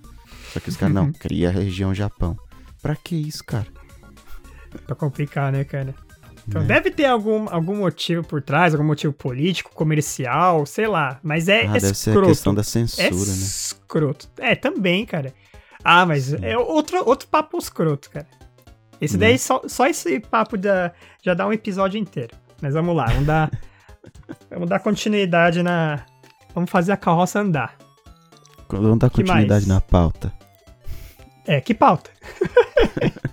Só 0.54 0.60
que 0.60 0.70
os 0.70 0.76
caras 0.78 0.94
não, 0.96 1.12
cria 1.14 1.50
a 1.50 1.52
região 1.52 1.94
Japão. 1.94 2.38
Pra 2.82 2.96
que 2.96 3.16
isso, 3.16 3.44
cara? 3.44 3.68
Pra 4.86 4.96
complicar, 4.96 5.52
né, 5.52 5.64
cara? 5.64 5.96
Então 6.48 6.62
Né? 6.62 6.68
deve 6.68 6.92
ter 6.92 7.06
algum, 7.06 7.48
algum 7.50 7.78
motivo 7.78 8.24
por 8.24 8.42
trás, 8.42 8.74
algum 8.74 8.86
motivo 8.86 9.14
político, 9.14 9.72
comercial, 9.74 10.66
sei 10.66 10.88
lá. 10.88 11.20
Mas 11.24 11.48
é 11.48 11.66
ah, 11.66 11.74
deve 11.74 11.94
ser 11.94 12.10
a 12.10 12.14
escroto. 12.14 12.28
questão 12.28 12.54
da 12.54 12.62
é 12.62 12.64
censura, 12.64 13.10
né? 13.10 13.16
escroto. 13.16 14.30
É, 14.38 14.56
também, 14.56 15.06
cara. 15.06 15.34
Ah, 15.84 16.06
mas 16.06 16.26
Sim. 16.26 16.38
é 16.42 16.58
outro, 16.58 16.98
outro 17.08 17.28
papo 17.28 17.58
escroto, 17.58 18.10
cara. 18.12 18.28
Esse 19.02 19.18
Né? 19.18 19.28
daí, 19.28 19.38
só, 19.40 19.62
só 19.68 19.88
esse 19.88 20.20
papo 20.20 20.58
da, 20.58 20.92
já 21.22 21.34
dá 21.34 21.46
um 21.48 21.54
episódio 21.54 21.98
inteiro. 22.00 22.36
Mas 22.62 22.74
vamos 22.74 22.96
lá, 22.96 23.06
vamos 23.06 23.26
dar, 23.26 23.52
vamos 24.50 24.70
dar 24.70 24.80
continuidade 24.80 25.62
na... 25.64 26.06
Vamos 26.54 26.70
fazer 26.70 26.92
a 26.94 26.98
carroça 26.98 27.40
andar. 27.40 27.76
Vamos 28.70 28.98
dar 28.98 29.10
continuidade 29.10 29.68
na 29.68 29.82
pauta. 29.82 30.32
É, 31.46 31.60
que 31.62 31.74
pauta. 31.74 32.10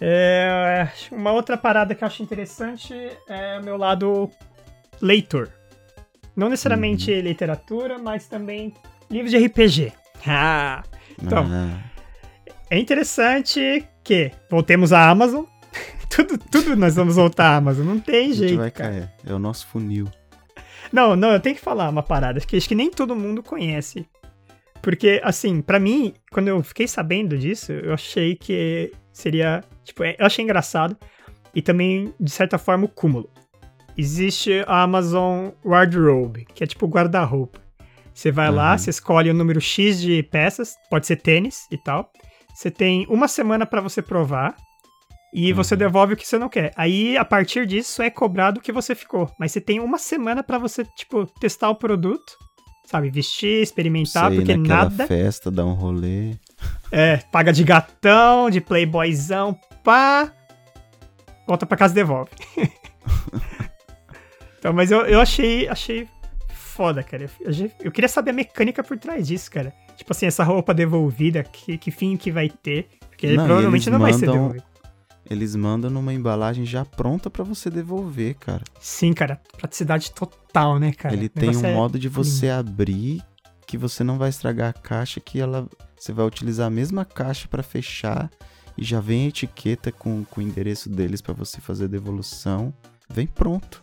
É, 0.00 0.88
uma 1.12 1.32
outra 1.32 1.56
parada 1.56 1.94
que 1.94 2.02
eu 2.04 2.06
acho 2.06 2.22
interessante 2.22 2.92
é 3.28 3.58
o 3.58 3.64
meu 3.64 3.76
lado 3.76 4.30
leitor. 5.00 5.48
Não 6.36 6.48
necessariamente 6.48 7.10
Uhum. 7.12 7.20
literatura, 7.20 7.96
mas 7.98 8.26
também 8.26 8.74
livros 9.10 9.30
de 9.30 9.38
RPG. 9.46 9.92
Ah, 10.26 10.82
Então, 11.22 11.46
Ah, 11.50 11.78
é 12.74 12.78
interessante 12.80 13.84
que 14.02 14.30
voltemos 14.50 14.92
à 14.92 15.08
Amazon. 15.08 15.44
tudo, 16.10 16.38
tudo 16.38 16.76
nós 16.76 16.94
vamos 16.94 17.16
voltar 17.16 17.46
à 17.50 17.56
Amazon, 17.56 17.86
não 17.86 18.00
tem 18.00 18.26
a 18.26 18.28
gente 18.28 18.36
jeito, 18.38 18.56
vai 18.58 18.70
cara. 18.70 18.90
cair. 18.90 19.12
É 19.26 19.32
o 19.34 19.38
nosso 19.38 19.66
funil. 19.66 20.06
Não, 20.92 21.16
não, 21.16 21.32
eu 21.32 21.40
tenho 21.40 21.56
que 21.56 21.60
falar 21.62 21.88
uma 21.88 22.02
parada 22.02 22.40
que 22.40 22.56
acho 22.56 22.68
que 22.68 22.74
nem 22.74 22.90
todo 22.90 23.16
mundo 23.16 23.42
conhece. 23.42 24.06
Porque, 24.80 25.20
assim, 25.24 25.62
pra 25.62 25.80
mim, 25.80 26.12
quando 26.30 26.48
eu 26.48 26.62
fiquei 26.62 26.86
sabendo 26.86 27.38
disso, 27.38 27.72
eu 27.72 27.94
achei 27.94 28.36
que 28.36 28.92
seria. 29.12 29.64
Tipo, 29.82 30.04
é- 30.04 30.14
eu 30.18 30.26
achei 30.26 30.44
engraçado. 30.44 30.96
E 31.54 31.62
também, 31.62 32.12
de 32.20 32.30
certa 32.30 32.58
forma, 32.58 32.84
o 32.84 32.88
cúmulo. 32.88 33.30
Existe 33.96 34.62
a 34.66 34.82
Amazon 34.82 35.50
Wardrobe, 35.64 36.44
que 36.54 36.62
é 36.64 36.66
tipo 36.66 36.86
guarda-roupa. 36.86 37.60
Você 38.12 38.30
vai 38.30 38.50
lá, 38.50 38.72
Uhum. 38.72 38.78
você 38.78 38.90
escolhe 38.90 39.30
o 39.30 39.34
número 39.34 39.60
X 39.60 40.00
de 40.00 40.22
peças, 40.22 40.74
pode 40.90 41.06
ser 41.06 41.16
tênis 41.16 41.66
e 41.70 41.78
tal. 41.78 42.12
Você 42.54 42.70
tem 42.70 43.06
uma 43.08 43.28
semana 43.28 43.66
pra 43.66 43.80
você 43.80 44.00
provar. 44.00 44.56
E 45.36 45.52
você 45.52 45.74
Uhum. 45.74 45.78
devolve 45.78 46.14
o 46.14 46.16
que 46.16 46.24
você 46.26 46.38
não 46.38 46.48
quer. 46.48 46.72
Aí, 46.76 47.16
a 47.16 47.24
partir 47.24 47.66
disso, 47.66 48.00
é 48.00 48.08
cobrado 48.08 48.60
o 48.60 48.62
que 48.62 48.70
você 48.70 48.94
ficou. 48.94 49.28
Mas 49.36 49.50
você 49.50 49.60
tem 49.60 49.80
uma 49.80 49.98
semana 49.98 50.44
pra 50.44 50.58
você, 50.58 50.84
tipo, 50.96 51.26
testar 51.40 51.70
o 51.70 51.74
produto. 51.74 52.38
Sabe? 52.86 53.10
Vestir, 53.10 53.60
experimentar, 53.62 54.30
Você 54.30 54.34
ir 54.34 54.38
porque 54.40 54.56
nada. 54.56 55.06
festa, 55.08 55.50
dar 55.50 55.64
um 55.64 55.72
rolê. 55.72 56.36
É, 56.92 57.16
paga 57.32 57.52
de 57.52 57.64
gatão, 57.64 58.48
de 58.48 58.60
playboyzão, 58.60 59.58
pá. 59.82 60.30
Volta 61.48 61.66
pra 61.66 61.76
casa 61.78 61.92
e 61.92 61.96
devolve. 61.96 62.30
então, 64.58 64.72
mas 64.72 64.90
eu, 64.90 65.00
eu 65.06 65.20
achei, 65.20 65.68
achei 65.68 66.08
foda, 66.54 67.02
cara. 67.02 67.28
Eu- 67.40 67.70
eu 67.80 67.90
queria 67.92 68.08
saber 68.08 68.30
a 68.30 68.34
mecânica 68.34 68.82
por 68.84 68.98
trás 68.98 69.26
disso, 69.26 69.50
cara. 69.50 69.72
Tipo 69.96 70.12
assim, 70.12 70.26
essa 70.26 70.44
roupa 70.44 70.74
devolvida, 70.74 71.42
que, 71.44 71.78
que 71.78 71.90
fim 71.90 72.16
que 72.16 72.30
vai 72.32 72.48
ter. 72.48 72.88
Porque 73.08 73.32
Não, 73.36 73.44
provavelmente 73.46 73.88
não 73.90 73.98
vai 73.98 74.12
ser 74.12 74.26
mandam- 74.26 74.34
devolvido. 74.42 74.64
Eles 75.30 75.56
mandam 75.56 75.90
numa 75.90 76.12
embalagem 76.12 76.66
já 76.66 76.84
pronta 76.84 77.30
pra 77.30 77.42
você 77.44 77.70
devolver, 77.70 78.34
cara. 78.34 78.62
Sim, 78.78 79.14
cara, 79.14 79.40
praticidade 79.56 80.12
total, 80.12 80.78
né, 80.78 80.92
cara? 80.92 81.14
Ele 81.14 81.30
tem 81.30 81.56
um 81.56 81.64
é 81.64 81.72
modo 81.74 81.98
de 81.98 82.08
você 82.10 82.50
abrir 82.50 83.22
que 83.66 83.78
você 83.78 84.04
não 84.04 84.18
vai 84.18 84.28
estragar 84.28 84.68
a 84.68 84.72
caixa, 84.74 85.20
que 85.20 85.40
ela 85.40 85.66
você 85.96 86.12
vai 86.12 86.26
utilizar 86.26 86.66
a 86.66 86.70
mesma 86.70 87.06
caixa 87.06 87.48
pra 87.48 87.62
fechar 87.62 88.30
e 88.76 88.84
já 88.84 89.00
vem 89.00 89.24
a 89.24 89.28
etiqueta 89.28 89.90
com, 89.90 90.22
com 90.24 90.40
o 90.40 90.44
endereço 90.44 90.90
deles 90.90 91.22
pra 91.22 91.32
você 91.32 91.58
fazer 91.58 91.84
a 91.84 91.88
devolução. 91.88 92.74
Vem 93.08 93.26
pronto. 93.26 93.82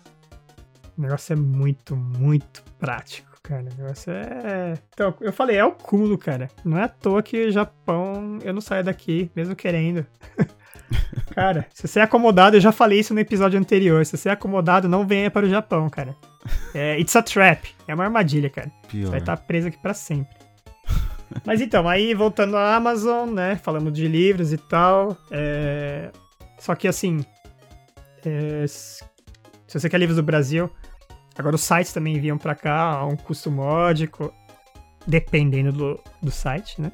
O 0.96 1.02
negócio 1.02 1.34
é 1.34 1.36
muito, 1.36 1.96
muito 1.96 2.64
prático, 2.78 3.31
cara. 3.44 3.64
O 3.64 3.82
negócio 3.82 4.12
é. 4.12 4.74
Então, 4.94 5.14
eu 5.22 5.34
falei, 5.34 5.58
é 5.58 5.66
o 5.66 5.72
cúmulo, 5.72 6.18
cara. 6.18 6.50
Não 6.64 6.78
é 6.78 6.84
à 6.84 6.88
toa 6.90 7.22
que 7.24 7.48
o 7.48 7.52
Japão, 7.52 8.40
eu 8.44 8.54
não 8.54 8.62
saio 8.62 8.84
daqui, 8.84 9.30
mesmo 9.36 9.56
querendo. 9.56 10.06
cara, 11.34 11.66
se 11.74 11.88
você 11.88 12.00
é 12.00 12.04
acomodado, 12.04 12.58
eu 12.58 12.62
já 12.62 12.72
falei 12.72 13.00
isso 13.00 13.14
no 13.14 13.20
episódio 13.20 13.60
anterior. 13.60 14.06
Se 14.06 14.18
você 14.18 14.30
é 14.30 14.32
acomodado, 14.32 14.88
não 14.88 15.06
venha 15.06 15.30
para 15.32 15.46
o 15.46 15.50
Japão, 15.50 15.90
cara. 15.90 16.16
É, 16.74 17.00
it's 17.00 17.16
a 17.16 17.22
trap. 17.22 17.70
É 17.88 17.94
uma 17.94 18.04
armadilha, 18.04 18.50
cara. 18.50 18.72
Pior. 18.88 19.10
Vai 19.12 19.20
estar 19.20 19.38
preso 19.38 19.68
aqui 19.68 19.78
pra 19.78 19.94
sempre. 19.94 20.36
Mas 21.46 21.62
então, 21.62 21.88
aí 21.88 22.14
voltando 22.14 22.58
à 22.58 22.76
Amazon, 22.76 23.30
né? 23.32 23.56
Falamos 23.56 23.94
de 23.94 24.08
livros 24.08 24.52
e 24.52 24.58
tal. 24.58 25.18
é, 25.32 26.12
Só 26.60 26.76
que 26.76 26.88
assim. 26.88 27.24
é, 28.26 28.66
Se 28.68 29.04
você 29.80 29.90
quer 29.90 29.98
livros 29.98 30.18
do 30.18 30.24
Brasil, 30.24 30.70
agora 31.38 31.56
os 31.56 31.62
sites 31.62 31.94
também 31.94 32.16
enviam 32.16 32.38
pra 32.38 32.56
cá 32.56 32.82
a 32.92 33.06
um 33.06 33.16
custo 33.16 33.50
módico, 33.52 34.34
dependendo 35.08 35.72
do, 35.72 36.00
do 36.22 36.32
site, 36.32 36.80
né? 36.82 36.92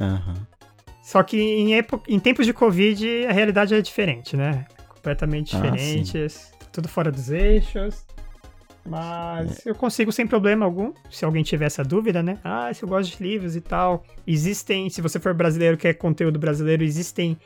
Aham. 0.00 0.34
Só 1.02 1.22
que 1.22 1.40
em, 1.40 1.74
épo- 1.74 2.02
em 2.06 2.18
tempos 2.20 2.44
de 2.44 2.52
Covid 2.52 3.26
a 3.26 3.32
realidade 3.32 3.74
é 3.74 3.80
diferente, 3.80 4.36
né? 4.36 4.66
Completamente 4.94 5.56
Ah, 5.56 5.60
diferente. 5.60 6.12
tudo 6.70 6.86
fora 6.88 7.10
dos 7.10 7.30
eixos. 7.30 8.04
Mas 8.84 9.66
é. 9.66 9.70
eu 9.70 9.74
consigo 9.74 10.10
sem 10.12 10.26
problema 10.26 10.64
algum, 10.64 10.92
se 11.10 11.24
alguém 11.24 11.42
tiver 11.42 11.66
essa 11.66 11.82
dúvida, 11.84 12.22
né? 12.22 12.38
Ah, 12.44 12.72
se 12.72 12.82
eu 12.82 12.88
gosto 12.88 13.16
de 13.16 13.22
livros 13.22 13.54
e 13.56 13.60
tal. 13.60 14.04
Existem, 14.26 14.88
se 14.90 15.00
você 15.02 15.18
for 15.18 15.34
brasileiro, 15.34 15.76
quer 15.76 15.94
conteúdo 15.94 16.38
brasileiro, 16.38 16.82
existem 16.82 17.38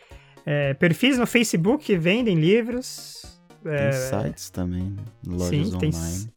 é, 0.47 0.75
perfis 0.75 1.19
no 1.19 1.27
Facebook 1.27 1.85
que 1.85 1.97
vendem 1.97 2.35
livros. 2.37 3.41
Tem 3.63 3.73
é, 3.73 3.93
sites 3.93 4.51
também, 4.51 4.97
lojas 5.27 5.49
sim, 5.49 5.77
online. 5.77 5.81
Tem, 5.81 6.33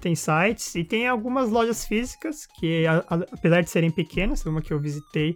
tem 0.00 0.14
sites 0.14 0.74
e 0.74 0.84
tem 0.84 1.08
algumas 1.08 1.50
lojas 1.50 1.84
físicas 1.84 2.46
que, 2.46 2.86
a, 2.86 2.98
a, 3.08 3.14
apesar 3.32 3.62
de 3.62 3.70
serem 3.70 3.90
pequenas, 3.90 4.44
uma 4.46 4.62
que 4.62 4.72
eu 4.72 4.78
visitei, 4.78 5.34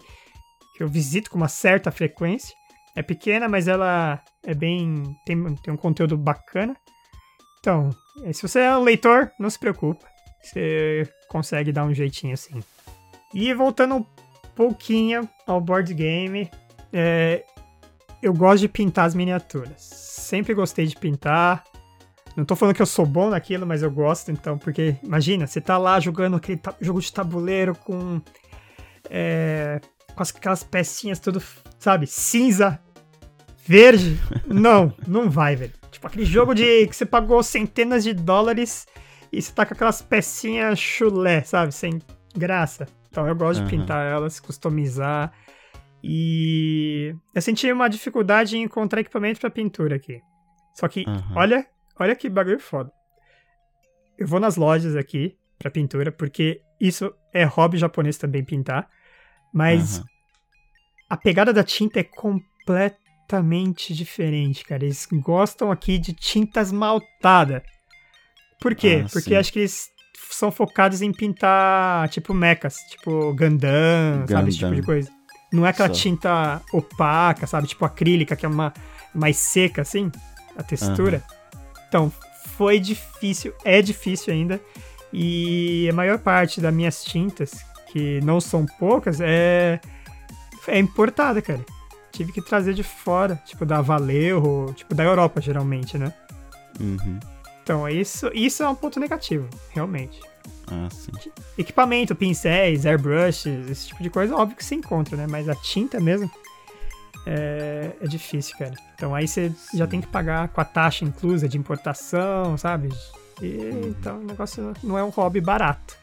que 0.77 0.83
eu 0.83 0.89
visito 0.89 1.31
com 1.31 1.37
uma 1.37 1.49
certa 1.49 1.91
frequência, 1.91 2.55
é 2.97 3.03
pequena, 3.03 3.49
mas 3.49 3.67
ela 3.67 4.23
é 4.45 4.55
bem. 4.55 5.03
tem, 5.27 5.55
tem 5.57 5.75
um 5.75 5.77
conteúdo 5.77 6.17
bacana. 6.17 6.77
Então, 7.59 7.91
é, 8.23 8.33
se 8.33 8.43
você 8.43 8.61
é 8.61 8.77
um 8.77 8.83
leitor, 8.83 9.33
não 9.39 9.51
se 9.51 9.59
preocupa. 9.59 10.07
Você 10.41 11.09
consegue 11.29 11.73
dar 11.73 11.85
um 11.85 11.95
jeitinho 11.95 12.35
assim. 12.35 12.63
E 13.33 13.53
voltando 13.53 13.97
um 13.97 14.07
pouquinho 14.55 15.29
ao 15.47 15.61
board 15.61 15.93
game, 15.93 16.49
é, 16.93 17.45
eu 18.23 18.33
gosto 18.33 18.61
de 18.61 18.69
pintar 18.69 19.07
as 19.07 19.15
miniaturas. 19.15 20.04
Sempre 20.35 20.53
gostei 20.53 20.85
de 20.85 20.97
pintar. 20.97 21.63
Não 22.37 22.45
tô 22.45 22.57
falando 22.57 22.75
que 22.75 22.83
eu 22.83 22.87
sou 22.87 23.07
bom 23.07 23.31
naquilo, 23.31 23.65
mas 23.65 23.85
eu 23.85 23.91
gosto, 23.91 24.33
então, 24.33 24.59
porque 24.59 24.97
imagina, 25.01 25.47
você 25.47 25.61
tá 25.61 25.79
lá 25.79 26.01
jogando 26.01 26.35
aquele 26.35 26.61
jogo 26.81 27.01
de 27.01 27.13
tabuleiro 27.13 27.73
com. 27.77 28.21
É, 29.09 29.81
com 30.13 30.23
aquelas 30.25 30.65
pecinhas 30.65 31.21
tudo, 31.21 31.41
sabe, 31.79 32.09
cinza, 32.09 32.81
verde. 33.65 34.21
Não, 34.45 34.93
não 35.07 35.31
vai, 35.31 35.55
velho. 35.55 35.73
Tipo 35.89 36.09
aquele 36.09 36.25
jogo 36.25 36.53
de 36.53 36.89
que 36.89 36.97
você 36.97 37.07
pagou 37.07 37.41
centenas 37.41 38.03
de 38.03 38.13
dólares 38.13 38.89
e 39.33 39.41
você 39.41 39.53
tá 39.53 39.65
com 39.65 39.75
aquelas 39.75 40.03
pecinhas 40.03 40.81
chulé, 40.81 41.43
sabe? 41.43 41.73
Sem 41.73 42.03
graça. 42.37 42.89
Então 43.09 43.29
eu 43.29 43.37
gosto 43.37 43.61
uhum. 43.61 43.67
de 43.67 43.77
pintar 43.77 44.05
elas, 44.05 44.41
customizar. 44.41 45.33
E 46.07 47.17
eu 47.35 47.41
senti 47.41 47.71
uma 47.73 47.89
dificuldade 47.89 48.57
em 48.57 48.63
encontrar 48.63 49.01
equipamento 49.01 49.41
para 49.41 49.49
pintura 49.49 49.97
aqui. 49.97 50.21
Só 50.75 50.87
que, 50.87 51.05
uhum. 51.07 51.37
olha, 51.37 51.67
olha 51.99 52.15
que 52.15 52.29
bagulho 52.29 52.61
foda. 52.61 52.93
Eu 54.19 54.27
vou 54.27 54.39
nas 54.39 54.57
lojas 54.57 54.95
aqui 54.97 55.37
para 55.59 55.71
pintura, 55.71 56.13
porque 56.13 56.61
isso 56.79 57.13
é 57.33 57.45
hobby 57.45 57.79
japonês 57.79 58.19
também 58.19 58.45
pintar. 58.45 58.89
Mas 59.53 59.99
uhum. 59.99 60.05
a 61.09 61.17
pegada 61.17 61.53
da 61.53 61.65
tinta 61.65 62.01
é 62.01 62.05
completamente 62.05 63.95
diferente, 63.95 64.65
cara. 64.65 64.85
Eles 64.85 65.07
gostam 65.11 65.71
aqui 65.71 65.97
de 65.97 66.13
tintas 66.13 66.71
maltadas. 66.71 67.63
Por 68.61 68.75
quê? 68.75 69.05
Ah, 69.05 69.09
porque 69.11 69.31
sim. 69.31 69.37
acho 69.37 69.53
que 69.53 69.61
eles 69.61 69.89
são 70.31 70.51
focados 70.51 71.01
em 71.01 71.13
pintar, 71.13 72.09
tipo, 72.09 72.35
mechas, 72.35 72.77
tipo 72.91 73.33
Gundam, 73.35 74.21
Gundam. 74.21 74.27
sabe? 74.29 74.49
Esse 74.49 74.59
tipo 74.59 74.75
de 74.75 74.83
coisa. 74.83 75.24
Não 75.55 75.65
é 75.65 75.71
aquela 75.71 75.89
Só. 75.89 75.95
tinta 75.95 76.61
opaca, 76.73 77.47
sabe? 77.47 77.69
Tipo 77.69 77.85
acrílica, 77.85 78.35
que 78.35 78.45
é 78.45 78.49
uma 78.49 78.75
mais 79.15 79.37
seca, 79.37 79.83
assim, 79.83 80.11
a 80.57 80.63
textura. 80.63 81.23
Uhum. 81.29 81.75
Então, 81.89 82.13
foi 82.57 82.81
difícil, 82.81 83.55
é 83.65 83.81
difícil 83.81 84.33
ainda. 84.33 84.61
E 85.13 85.89
a 85.89 85.95
maior 85.95 86.19
parte 86.19 86.61
das 86.61 86.75
minhas 86.75 87.05
tintas, 87.05 87.65
que 87.93 88.21
não 88.23 88.41
são 88.41 88.67
poucas, 88.67 89.21
é, 89.21 89.81
é 90.67 90.79
importada, 90.79 91.41
cara. 91.41 91.65
Tive 92.11 92.33
que 92.33 92.43
trazer 92.43 92.75
de 92.75 92.83
fora, 92.83 93.41
tipo 93.45 93.65
da 93.65 93.81
Valeu, 93.81 94.73
tipo 94.75 94.93
da 94.93 95.05
Europa, 95.05 95.41
geralmente, 95.41 95.97
né? 95.97 96.13
Uhum. 96.81 97.21
Então, 97.63 97.89
isso, 97.89 98.29
isso 98.35 98.63
é 98.63 98.69
um 98.69 98.75
ponto 98.75 98.99
negativo, 98.99 99.49
realmente. 99.71 100.21
Ah, 100.71 100.89
sim. 100.91 101.13
Equipamento, 101.59 102.15
pincéis, 102.15 102.87
airbrushes, 102.87 103.71
esse 103.71 103.89
tipo 103.89 104.03
de 104.03 104.11
coisa, 104.11 104.35
óbvio 104.35 104.57
que 104.57 104.65
se 104.65 104.75
encontra, 104.75 105.17
né? 105.17 105.27
Mas 105.29 105.49
a 105.49 105.55
tinta 105.55 106.01
mesmo 106.01 106.31
é, 107.27 107.93
é 108.01 108.07
difícil, 108.07 108.57
cara. 108.59 108.75
Então 108.95 109.15
aí 109.15 109.27
você 109.27 109.51
sim. 109.51 109.79
já 109.79 109.87
tem 109.87 110.01
que 110.01 110.07
pagar 110.07 110.49
com 110.49 110.61
a 110.61 110.65
taxa 110.65 111.05
inclusa 111.05 111.49
de 111.49 111.59
importação, 111.59 112.57
sabe? 112.57 112.89
E, 113.41 113.47
uhum. 113.47 113.89
Então 113.89 114.19
o 114.21 114.25
negócio 114.25 114.73
não 114.83 114.99
é 114.99 115.05
um 115.05 115.11
hobby 115.11 115.41
barato. 115.41 115.97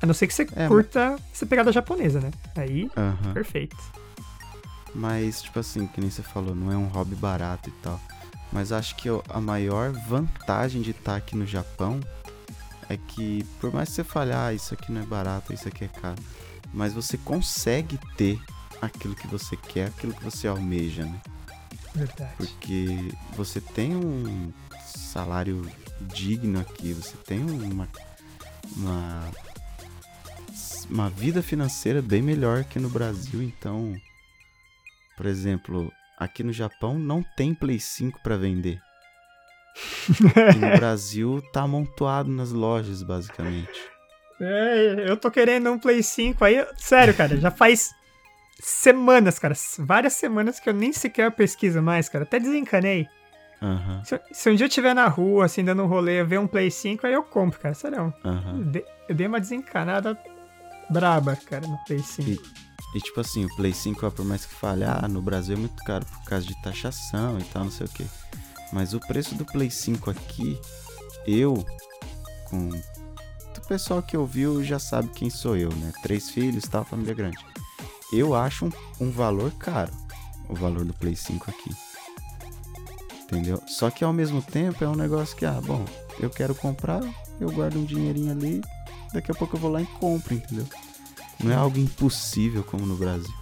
A 0.00 0.06
não 0.06 0.12
ser 0.12 0.26
que 0.26 0.34
você 0.34 0.46
é, 0.54 0.68
curta 0.68 1.12
mas... 1.12 1.22
essa 1.32 1.46
pegada 1.46 1.72
japonesa, 1.72 2.20
né? 2.20 2.30
Aí, 2.54 2.90
uhum. 2.96 3.32
perfeito. 3.32 3.76
Mas, 4.94 5.42
tipo 5.42 5.58
assim, 5.58 5.86
que 5.86 6.00
nem 6.00 6.10
você 6.10 6.22
falou, 6.22 6.54
não 6.54 6.72
é 6.72 6.76
um 6.76 6.86
hobby 6.86 7.14
barato 7.14 7.68
e 7.68 7.72
tal. 7.82 8.00
Mas 8.52 8.72
acho 8.72 8.96
que 8.96 9.08
a 9.28 9.40
maior 9.40 9.92
vantagem 9.92 10.80
de 10.80 10.92
estar 10.92 11.16
aqui 11.16 11.36
no 11.36 11.46
Japão 11.46 12.00
é 12.88 12.96
que 12.96 13.44
por 13.60 13.72
mais 13.72 13.88
que 13.88 13.96
você 13.96 14.04
falhar, 14.04 14.48
ah, 14.48 14.54
isso 14.54 14.74
aqui 14.74 14.92
não 14.92 15.02
é 15.02 15.06
barato, 15.06 15.52
isso 15.52 15.68
aqui 15.68 15.84
é 15.84 15.88
caro, 15.88 16.22
mas 16.72 16.92
você 16.92 17.16
consegue 17.18 17.98
ter 18.16 18.40
aquilo 18.80 19.14
que 19.14 19.26
você 19.26 19.56
quer, 19.56 19.88
aquilo 19.88 20.12
que 20.12 20.24
você 20.24 20.46
almeja, 20.46 21.04
né? 21.04 21.20
Verdade. 21.94 22.34
Porque 22.36 23.10
você 23.34 23.60
tem 23.60 23.96
um 23.96 24.52
salário 24.84 25.68
digno 26.00 26.60
aqui, 26.60 26.92
você 26.92 27.16
tem 27.16 27.42
uma, 27.42 27.88
uma, 28.76 29.30
uma 30.90 31.10
vida 31.10 31.42
financeira 31.42 32.02
bem 32.02 32.20
melhor 32.20 32.64
que 32.64 32.78
no 32.78 32.90
Brasil, 32.90 33.42
então, 33.42 33.96
por 35.16 35.26
exemplo, 35.26 35.90
aqui 36.18 36.42
no 36.42 36.52
Japão 36.52 36.98
não 36.98 37.22
tem 37.22 37.54
Play 37.54 37.80
5 37.80 38.20
para 38.22 38.36
vender. 38.36 38.85
E 40.54 40.58
no 40.58 40.76
Brasil 40.76 41.42
tá 41.52 41.62
amontoado 41.62 42.30
nas 42.30 42.50
lojas, 42.50 43.02
basicamente. 43.02 43.96
É, 44.40 45.06
eu 45.08 45.16
tô 45.16 45.30
querendo 45.30 45.70
um 45.70 45.78
Play 45.78 46.02
5 46.02 46.44
aí. 46.44 46.66
Sério, 46.76 47.14
cara, 47.14 47.36
já 47.36 47.50
faz 47.50 47.94
semanas, 48.60 49.38
cara. 49.38 49.54
Várias 49.78 50.14
semanas 50.14 50.60
que 50.60 50.68
eu 50.68 50.74
nem 50.74 50.92
sequer 50.92 51.30
pesquiso 51.32 51.82
mais, 51.82 52.08
cara. 52.08 52.24
Até 52.24 52.38
desencanei. 52.38 53.06
Uhum. 53.60 54.04
Se, 54.04 54.20
se, 54.32 54.50
um 54.50 54.54
dia 54.54 54.64
eu 54.64 54.68
estiver 54.68 54.94
na 54.94 55.08
rua, 55.08 55.46
assim, 55.46 55.64
dando 55.64 55.82
um 55.82 55.86
rolê, 55.86 56.22
ver 56.22 56.38
um 56.38 56.46
Play 56.46 56.70
5, 56.70 57.06
aí 57.06 57.14
eu 57.14 57.22
compro, 57.22 57.58
cara. 57.58 57.74
Sério. 57.74 58.12
Uhum. 58.24 58.58
Eu, 58.58 58.64
dei, 58.64 58.84
eu 59.08 59.14
dei 59.14 59.26
uma 59.26 59.40
desencanada 59.40 60.18
braba, 60.90 61.36
cara, 61.36 61.66
no 61.66 61.78
Play 61.84 62.00
5. 62.00 62.30
E, 62.30 62.38
e 62.94 63.00
tipo 63.00 63.20
assim, 63.20 63.46
o 63.46 63.56
Play 63.56 63.72
5, 63.72 64.06
ó, 64.06 64.10
por 64.10 64.24
mais 64.24 64.44
que 64.44 64.54
falhar, 64.54 65.04
ah, 65.04 65.08
no 65.08 65.22
Brasil 65.22 65.56
é 65.56 65.58
muito 65.58 65.82
caro 65.84 66.04
por 66.04 66.24
causa 66.24 66.46
de 66.46 66.62
taxação 66.62 67.38
e 67.38 67.44
tal, 67.44 67.64
não 67.64 67.70
sei 67.70 67.86
o 67.86 67.90
que. 67.90 68.06
Mas 68.72 68.94
o 68.94 69.00
preço 69.00 69.34
do 69.34 69.44
Play 69.44 69.70
5 69.70 70.10
aqui, 70.10 70.60
eu, 71.26 71.64
com 72.50 72.68
o 72.68 73.68
pessoal 73.68 74.02
que 74.02 74.16
ouviu 74.16 74.62
já 74.62 74.78
sabe 74.78 75.08
quem 75.08 75.28
sou 75.28 75.56
eu, 75.56 75.70
né? 75.70 75.92
Três 76.02 76.30
filhos, 76.30 76.64
tal, 76.64 76.84
família 76.84 77.14
grande. 77.14 77.38
Eu 78.12 78.34
acho 78.34 78.66
um, 78.66 78.70
um 79.00 79.10
valor 79.10 79.50
caro, 79.52 79.92
o 80.48 80.54
valor 80.54 80.84
do 80.84 80.94
Play 80.94 81.16
5 81.16 81.50
aqui. 81.50 81.74
Entendeu? 83.24 83.60
Só 83.66 83.90
que 83.90 84.04
ao 84.04 84.12
mesmo 84.12 84.40
tempo 84.40 84.84
é 84.84 84.88
um 84.88 84.94
negócio 84.94 85.36
que, 85.36 85.44
ah, 85.44 85.60
bom, 85.60 85.84
eu 86.20 86.30
quero 86.30 86.54
comprar, 86.54 87.02
eu 87.40 87.50
guardo 87.50 87.76
um 87.76 87.84
dinheirinho 87.84 88.30
ali, 88.30 88.62
daqui 89.12 89.32
a 89.32 89.34
pouco 89.34 89.56
eu 89.56 89.60
vou 89.60 89.70
lá 89.70 89.82
e 89.82 89.86
compro, 89.86 90.34
entendeu? 90.34 90.66
Não 91.42 91.50
é 91.50 91.56
algo 91.56 91.78
impossível 91.78 92.62
como 92.62 92.86
no 92.86 92.96
Brasil. 92.96 93.34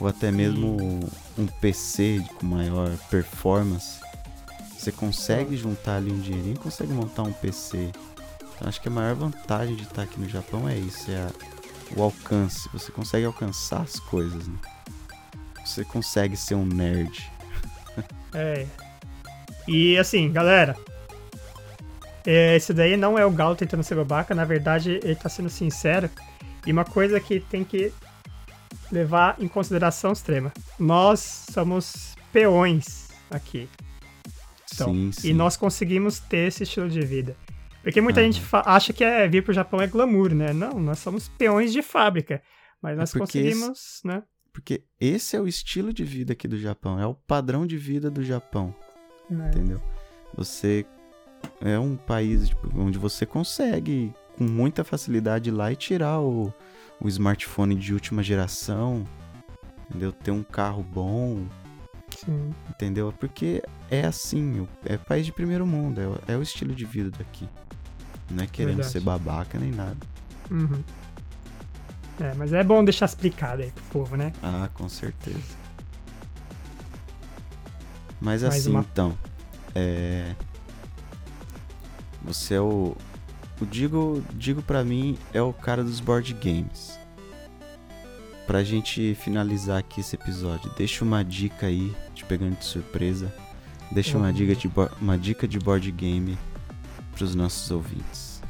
Ou 0.00 0.08
até 0.08 0.32
mesmo 0.32 1.00
um 1.38 1.46
PC 1.46 2.24
com 2.38 2.46
maior 2.46 2.96
performance 3.10 4.00
você 4.82 4.90
consegue 4.90 5.56
juntar 5.56 5.98
ali 5.98 6.10
um 6.10 6.18
dinheirinho, 6.18 6.58
consegue 6.58 6.92
montar 6.92 7.22
um 7.22 7.32
PC. 7.32 7.92
Então 8.56 8.68
acho 8.68 8.80
que 8.80 8.88
a 8.88 8.90
maior 8.90 9.14
vantagem 9.14 9.76
de 9.76 9.84
estar 9.84 10.02
aqui 10.02 10.18
no 10.18 10.28
Japão 10.28 10.68
é 10.68 10.76
isso, 10.76 11.08
é 11.08 11.18
a, 11.18 11.30
o 11.96 12.02
alcance. 12.02 12.68
Você 12.72 12.90
consegue 12.90 13.24
alcançar 13.24 13.82
as 13.82 14.00
coisas, 14.00 14.48
né? 14.48 14.58
Você 15.64 15.84
consegue 15.84 16.36
ser 16.36 16.56
um 16.56 16.66
nerd. 16.66 17.30
é. 18.34 18.66
E 19.68 19.96
assim, 19.96 20.32
galera, 20.32 20.76
é, 22.26 22.56
esse 22.56 22.74
daí 22.74 22.96
não 22.96 23.16
é 23.16 23.24
o 23.24 23.30
Galo 23.30 23.54
tentando 23.54 23.84
ser 23.84 23.94
babaca, 23.94 24.34
na 24.34 24.44
verdade 24.44 24.98
ele 25.04 25.14
tá 25.14 25.28
sendo 25.28 25.48
sincero. 25.48 26.10
E 26.66 26.72
uma 26.72 26.84
coisa 26.84 27.20
que 27.20 27.38
tem 27.38 27.62
que 27.62 27.92
levar 28.90 29.36
em 29.38 29.46
consideração 29.46 30.10
extrema: 30.10 30.52
nós 30.76 31.46
somos 31.52 32.16
peões 32.32 33.10
aqui. 33.30 33.68
Sim, 34.74 35.12
sim. 35.12 35.30
E 35.30 35.32
nós 35.32 35.56
conseguimos 35.56 36.18
ter 36.18 36.48
esse 36.48 36.62
estilo 36.62 36.88
de 36.88 37.00
vida. 37.00 37.36
Porque 37.82 38.00
muita 38.00 38.20
uhum. 38.20 38.30
gente 38.30 38.42
acha 38.52 38.92
que 38.92 39.02
é, 39.02 39.26
vir 39.26 39.42
pro 39.42 39.52
Japão 39.52 39.80
é 39.80 39.86
glamour, 39.86 40.34
né? 40.34 40.52
Não, 40.52 40.78
nós 40.78 41.00
somos 41.00 41.28
peões 41.28 41.72
de 41.72 41.82
fábrica. 41.82 42.42
Mas 42.80 42.96
nós 42.96 43.14
é 43.14 43.18
conseguimos, 43.18 43.78
esse, 43.78 44.06
né? 44.06 44.22
Porque 44.52 44.84
esse 45.00 45.36
é 45.36 45.40
o 45.40 45.48
estilo 45.48 45.92
de 45.92 46.04
vida 46.04 46.32
aqui 46.32 46.46
do 46.46 46.58
Japão, 46.58 46.98
é 46.98 47.06
o 47.06 47.14
padrão 47.14 47.66
de 47.66 47.76
vida 47.76 48.10
do 48.10 48.22
Japão. 48.22 48.74
É. 49.30 49.34
Entendeu? 49.34 49.80
Você 50.34 50.86
é 51.60 51.78
um 51.78 51.96
país 51.96 52.48
tipo, 52.48 52.68
onde 52.76 52.98
você 52.98 53.26
consegue 53.26 54.12
com 54.36 54.44
muita 54.44 54.84
facilidade 54.84 55.50
ir 55.50 55.52
lá 55.52 55.72
e 55.72 55.76
tirar 55.76 56.20
o, 56.20 56.52
o 57.00 57.08
smartphone 57.08 57.74
de 57.74 57.92
última 57.92 58.22
geração, 58.22 59.06
entendeu? 59.88 60.12
Ter 60.12 60.30
um 60.30 60.42
carro 60.42 60.82
bom, 60.82 61.46
Sim. 62.24 62.50
Entendeu? 62.70 63.12
Porque 63.18 63.62
é 63.90 64.04
assim, 64.06 64.66
é 64.84 64.96
país 64.96 65.26
de 65.26 65.32
primeiro 65.32 65.66
mundo, 65.66 66.00
é, 66.28 66.32
é 66.34 66.36
o 66.36 66.42
estilo 66.42 66.74
de 66.74 66.84
vida 66.84 67.10
daqui. 67.16 67.48
Não 68.30 68.44
é 68.44 68.46
querendo 68.46 68.76
Verdade. 68.76 68.92
ser 68.92 69.00
babaca 69.00 69.58
nem 69.58 69.70
nada. 69.70 69.96
Uhum. 70.50 70.82
É, 72.20 72.34
mas 72.34 72.52
é 72.52 72.62
bom 72.62 72.84
deixar 72.84 73.06
explicado 73.06 73.62
aí 73.62 73.70
pro 73.72 73.84
povo, 73.84 74.16
né? 74.16 74.32
Ah, 74.42 74.68
com 74.74 74.88
certeza. 74.88 75.40
Mas 78.20 78.42
Mais 78.42 78.44
assim, 78.44 78.70
uma- 78.70 78.80
então. 78.80 79.16
É. 79.74 80.34
Você 82.22 82.54
é 82.54 82.60
o. 82.60 82.96
O 83.60 83.66
Digo, 83.66 84.22
Digo 84.34 84.62
pra 84.62 84.84
mim, 84.84 85.18
é 85.32 85.40
o 85.42 85.52
cara 85.52 85.82
dos 85.84 86.00
board 86.00 86.32
games. 86.34 86.98
Pra 88.52 88.62
gente 88.62 89.14
finalizar 89.14 89.78
aqui 89.78 90.02
esse 90.02 90.14
episódio, 90.14 90.70
deixa 90.76 91.02
uma 91.02 91.24
dica 91.24 91.68
aí, 91.68 91.90
te 92.14 92.22
pegando 92.22 92.58
de 92.58 92.66
surpresa. 92.66 93.32
Deixa 93.90 94.18
uma 94.18 94.30
dica 94.30 94.54
de, 94.54 94.70
uma 95.00 95.16
dica 95.16 95.48
de 95.48 95.58
board 95.58 95.90
game 95.90 96.36
pros 97.16 97.34
nossos 97.34 97.70
ouvintes. 97.70 98.42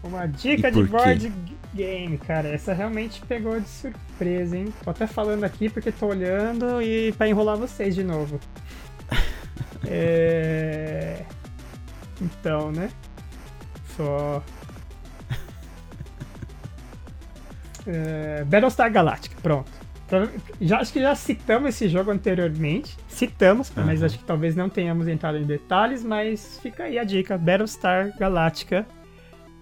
Uma 0.00 0.26
dica 0.26 0.70
de 0.70 0.84
quê? 0.84 0.88
board 0.88 1.32
game, 1.74 2.18
cara. 2.18 2.50
Essa 2.50 2.72
realmente 2.72 3.20
pegou 3.22 3.60
de 3.60 3.68
surpresa, 3.68 4.56
hein? 4.56 4.72
Tô 4.84 4.90
até 4.90 5.08
falando 5.08 5.42
aqui 5.42 5.68
porque 5.68 5.90
tô 5.90 6.06
olhando 6.06 6.80
e 6.80 7.10
pra 7.10 7.26
enrolar 7.26 7.56
vocês 7.56 7.96
de 7.96 8.04
novo. 8.04 8.38
é... 9.84 11.24
Então, 12.20 12.70
né? 12.70 12.88
Só. 13.96 14.40
É... 17.86 18.44
Battlestar 18.44 18.90
Galactica, 18.92 19.36
pronto. 19.42 19.70
Então, 20.06 20.28
Já, 20.60 20.78
acho 20.80 20.92
que 20.92 21.00
já 21.00 21.14
citamos 21.14 21.70
esse 21.70 21.88
jogo 21.88 22.10
anteriormente. 22.10 22.96
Citamos, 23.08 23.72
mas 23.74 24.00
Aham. 24.00 24.06
acho 24.06 24.18
que 24.18 24.24
talvez 24.24 24.54
não 24.54 24.68
tenhamos 24.68 25.08
entrado 25.08 25.38
em 25.38 25.44
detalhes, 25.44 26.04
mas 26.04 26.58
fica 26.62 26.84
aí 26.84 26.98
a 26.98 27.04
dica: 27.04 27.38
Battlestar 27.38 28.16
Galactica. 28.18 28.86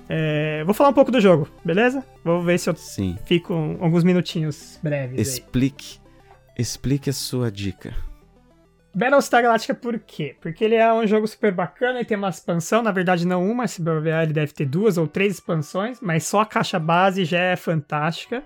É, 0.09 0.65
vou 0.65 0.75
falar 0.75 0.91
um 0.91 0.93
pouco 0.93 1.13
do 1.13 1.21
jogo, 1.21 1.49
beleza? 1.65 2.05
Vou 2.25 2.43
ver 2.43 2.59
se 2.59 2.69
eu 2.69 2.75
Sim. 2.75 3.17
fico 3.27 3.55
alguns 3.81 4.03
minutinhos 4.03 4.77
breves 4.83 5.17
aí. 5.17 5.23
Explique. 5.23 6.01
Explique 6.59 7.09
a 7.09 7.13
sua 7.13 7.49
dica. 7.51 7.95
Battlestar 8.95 9.43
Galactica 9.43 9.75
por 9.75 9.99
quê? 10.01 10.37
Porque 10.41 10.65
ele 10.65 10.75
é 10.75 10.93
um 10.93 11.07
jogo 11.07 11.27
super 11.27 11.53
bacana 11.53 12.01
e 12.01 12.05
tem 12.05 12.17
uma 12.17 12.29
expansão, 12.29 12.83
na 12.83 12.91
verdade 12.91 13.27
não 13.27 13.49
uma, 13.49 13.69
se 13.69 13.81
bobear 13.81 14.25
ele 14.25 14.33
deve 14.33 14.53
ter 14.53 14.67
duas 14.67 14.99
ou 14.99 15.07
três 15.07 15.35
expansões, 15.35 16.01
mas 16.01 16.25
só 16.25 16.41
a 16.41 16.47
caixa 16.47 16.79
base 16.79 17.25
já 17.25 17.39
é 17.39 17.57
fantástica. 17.57 18.43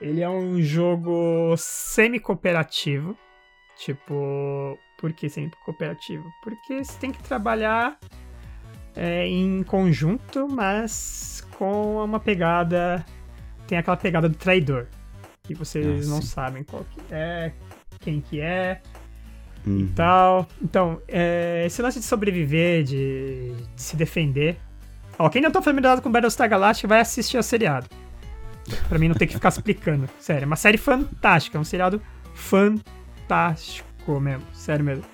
Ele 0.00 0.20
é 0.20 0.28
um 0.28 0.60
jogo 0.60 1.54
semi-cooperativo, 1.56 3.16
tipo... 3.76 4.78
Por 4.98 5.12
que 5.12 5.28
semi-cooperativo? 5.28 6.24
Porque 6.42 6.84
você 6.84 6.98
tem 6.98 7.10
que 7.10 7.22
trabalhar 7.22 7.98
é, 8.94 9.26
em 9.26 9.62
conjunto, 9.62 10.48
mas 10.48 11.46
com 11.56 12.04
uma 12.04 12.20
pegada... 12.20 13.04
Tem 13.66 13.78
aquela 13.78 13.96
pegada 13.96 14.28
do 14.28 14.36
traidor, 14.36 14.86
que 15.44 15.54
vocês 15.54 16.06
Ah, 16.06 16.10
não 16.10 16.20
sabem 16.20 16.62
qual 16.62 16.84
que 16.84 17.14
é, 17.14 17.52
quem 18.00 18.20
que 18.20 18.40
é, 18.40 18.82
Uhum. 19.66 19.88
tal. 19.94 20.48
Então, 20.60 21.00
é, 21.08 21.64
esse 21.66 21.80
lance 21.82 21.98
de 22.00 22.04
sobreviver, 22.04 22.82
de, 22.82 23.52
de 23.74 23.82
se 23.82 23.96
defender. 23.96 24.56
Ó, 25.18 25.28
quem 25.28 25.40
não 25.42 25.50
tá 25.50 25.60
familiarizado 25.62 26.02
com 26.02 26.10
Battlestar 26.10 26.48
Galactica 26.48 26.88
vai 26.88 27.00
assistir 27.00 27.36
ao 27.36 27.42
seriado. 27.42 27.86
Pra 28.88 28.98
mim 28.98 29.08
não 29.08 29.14
ter 29.14 29.26
que 29.26 29.34
ficar 29.34 29.48
explicando. 29.50 30.08
Sério, 30.18 30.44
é 30.44 30.46
uma 30.46 30.56
série 30.56 30.78
fantástica, 30.78 31.58
é 31.58 31.60
um 31.60 31.64
seriado 31.64 32.00
fantástico 32.34 34.20
mesmo. 34.20 34.42
Sério 34.52 34.84
mesmo. 34.84 35.04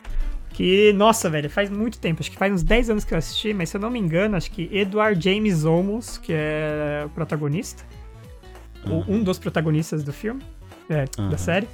Que, 0.51 0.93
nossa, 0.93 1.31
velho, 1.31 1.49
faz 1.49 1.71
muito 1.71 1.99
tempo, 2.01 2.21
acho 2.21 2.31
que 2.31 2.37
faz 2.37 2.53
uns 2.53 2.63
10 2.65 2.91
anos 2.91 3.05
que 3.05 3.15
eu 3.15 3.19
assisti, 3.19 3.55
mas 3.55 3.69
se 3.69 3.77
eu 3.77 3.81
não 3.81 3.91
me 3.91 3.99
engano, 3.99 4.37
acho 4.37 4.51
que 4.51 4.69
Edward 4.73 5.23
James 5.23 5.65
Olmos, 5.65 6.19
que 6.19 6.33
é 6.33 7.05
o 7.07 7.09
protagonista, 7.11 7.85
ou 8.85 9.03
Aham. 9.03 9.05
um 9.09 9.23
dos 9.23 9.39
protagonistas 9.39 10.03
do 10.03 10.13
filme, 10.13 10.43
é, 10.91 11.05
Aham. 11.17 11.29
da 11.31 11.39
série. 11.39 11.69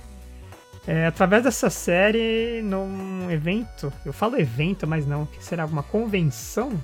É, 0.87 1.07
através 1.07 1.43
dessa 1.43 1.71
série, 1.71 2.61
num 2.63 3.31
evento, 3.31 3.93
eu 4.05 4.13
falo 4.13 4.39
evento, 4.39 4.87
mas 4.87 5.07
não, 5.07 5.25
que 5.25 5.43
será 5.43 5.65
uma 5.65 5.83
convenção? 5.83 6.83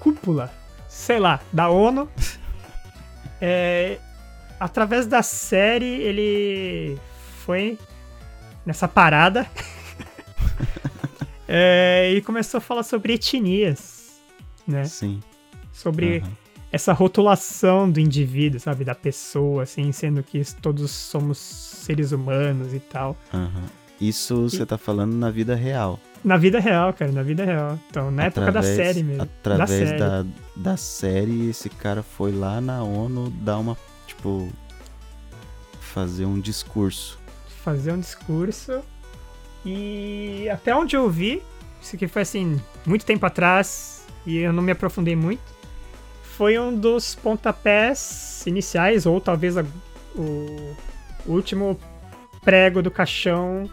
Cúpula, 0.00 0.52
sei 0.88 1.18
lá, 1.18 1.40
da 1.52 1.68
ONU. 1.68 2.08
É, 3.38 3.98
através 4.58 5.06
da 5.06 5.22
série, 5.22 5.84
ele 5.84 6.98
foi 7.44 7.78
nessa 8.64 8.88
parada 8.88 9.46
é, 11.46 12.14
e 12.16 12.22
começou 12.22 12.56
a 12.56 12.60
falar 12.62 12.82
sobre 12.82 13.12
etnias, 13.12 14.18
né? 14.66 14.84
Sim. 14.86 15.22
Sobre 15.70 16.20
Aham. 16.20 16.45
Essa 16.72 16.92
rotulação 16.92 17.90
do 17.90 18.00
indivíduo, 18.00 18.58
sabe? 18.60 18.84
Da 18.84 18.94
pessoa, 18.94 19.62
assim, 19.62 19.90
sendo 19.92 20.22
que 20.22 20.42
todos 20.60 20.90
somos 20.90 21.38
seres 21.38 22.12
humanos 22.12 22.74
e 22.74 22.80
tal. 22.80 23.16
Aham. 23.32 23.64
Isso 24.00 24.42
você 24.50 24.66
tá 24.66 24.76
falando 24.76 25.14
na 25.14 25.30
vida 25.30 25.54
real. 25.54 25.98
Na 26.22 26.36
vida 26.36 26.60
real, 26.60 26.92
cara, 26.92 27.10
na 27.12 27.22
vida 27.22 27.44
real. 27.46 27.78
Então, 27.88 28.10
na 28.10 28.24
época 28.24 28.42
da 28.52 28.58
Através- 28.60 28.76
série 28.76 29.02
mesmo. 29.02 29.22
Através 29.22 29.70
da 29.70 29.86
série. 29.86 29.98
da, 29.98 30.26
da 30.56 30.76
série, 30.76 31.48
esse 31.48 31.70
cara 31.70 32.02
foi 32.02 32.30
lá 32.32 32.60
na 32.60 32.82
ONU 32.82 33.30
dar 33.30 33.56
uma, 33.58 33.74
tipo, 34.06 34.50
fazer 35.80 36.26
um 36.26 36.38
discurso. 36.38 37.18
Fazer 37.64 37.92
um 37.92 38.00
discurso. 38.00 38.82
E 39.64 40.46
até 40.50 40.74
onde 40.76 40.94
eu 40.94 41.08
vi, 41.08 41.42
isso 41.80 41.96
aqui 41.96 42.06
foi 42.06 42.22
assim, 42.22 42.60
muito 42.84 43.06
tempo 43.06 43.24
atrás, 43.24 44.04
e 44.26 44.36
eu 44.38 44.52
não 44.52 44.62
me 44.62 44.72
aprofundei 44.72 45.16
muito. 45.16 45.40
Foi 46.36 46.58
um 46.58 46.74
dos 46.76 47.14
pontapés 47.14 48.44
iniciais, 48.46 49.06
ou 49.06 49.20
talvez 49.20 49.56
a- 49.56 49.64
o 50.14 50.74
último 51.26 51.78
prego 52.44 52.82
do 52.82 52.90
caixão 52.90 53.68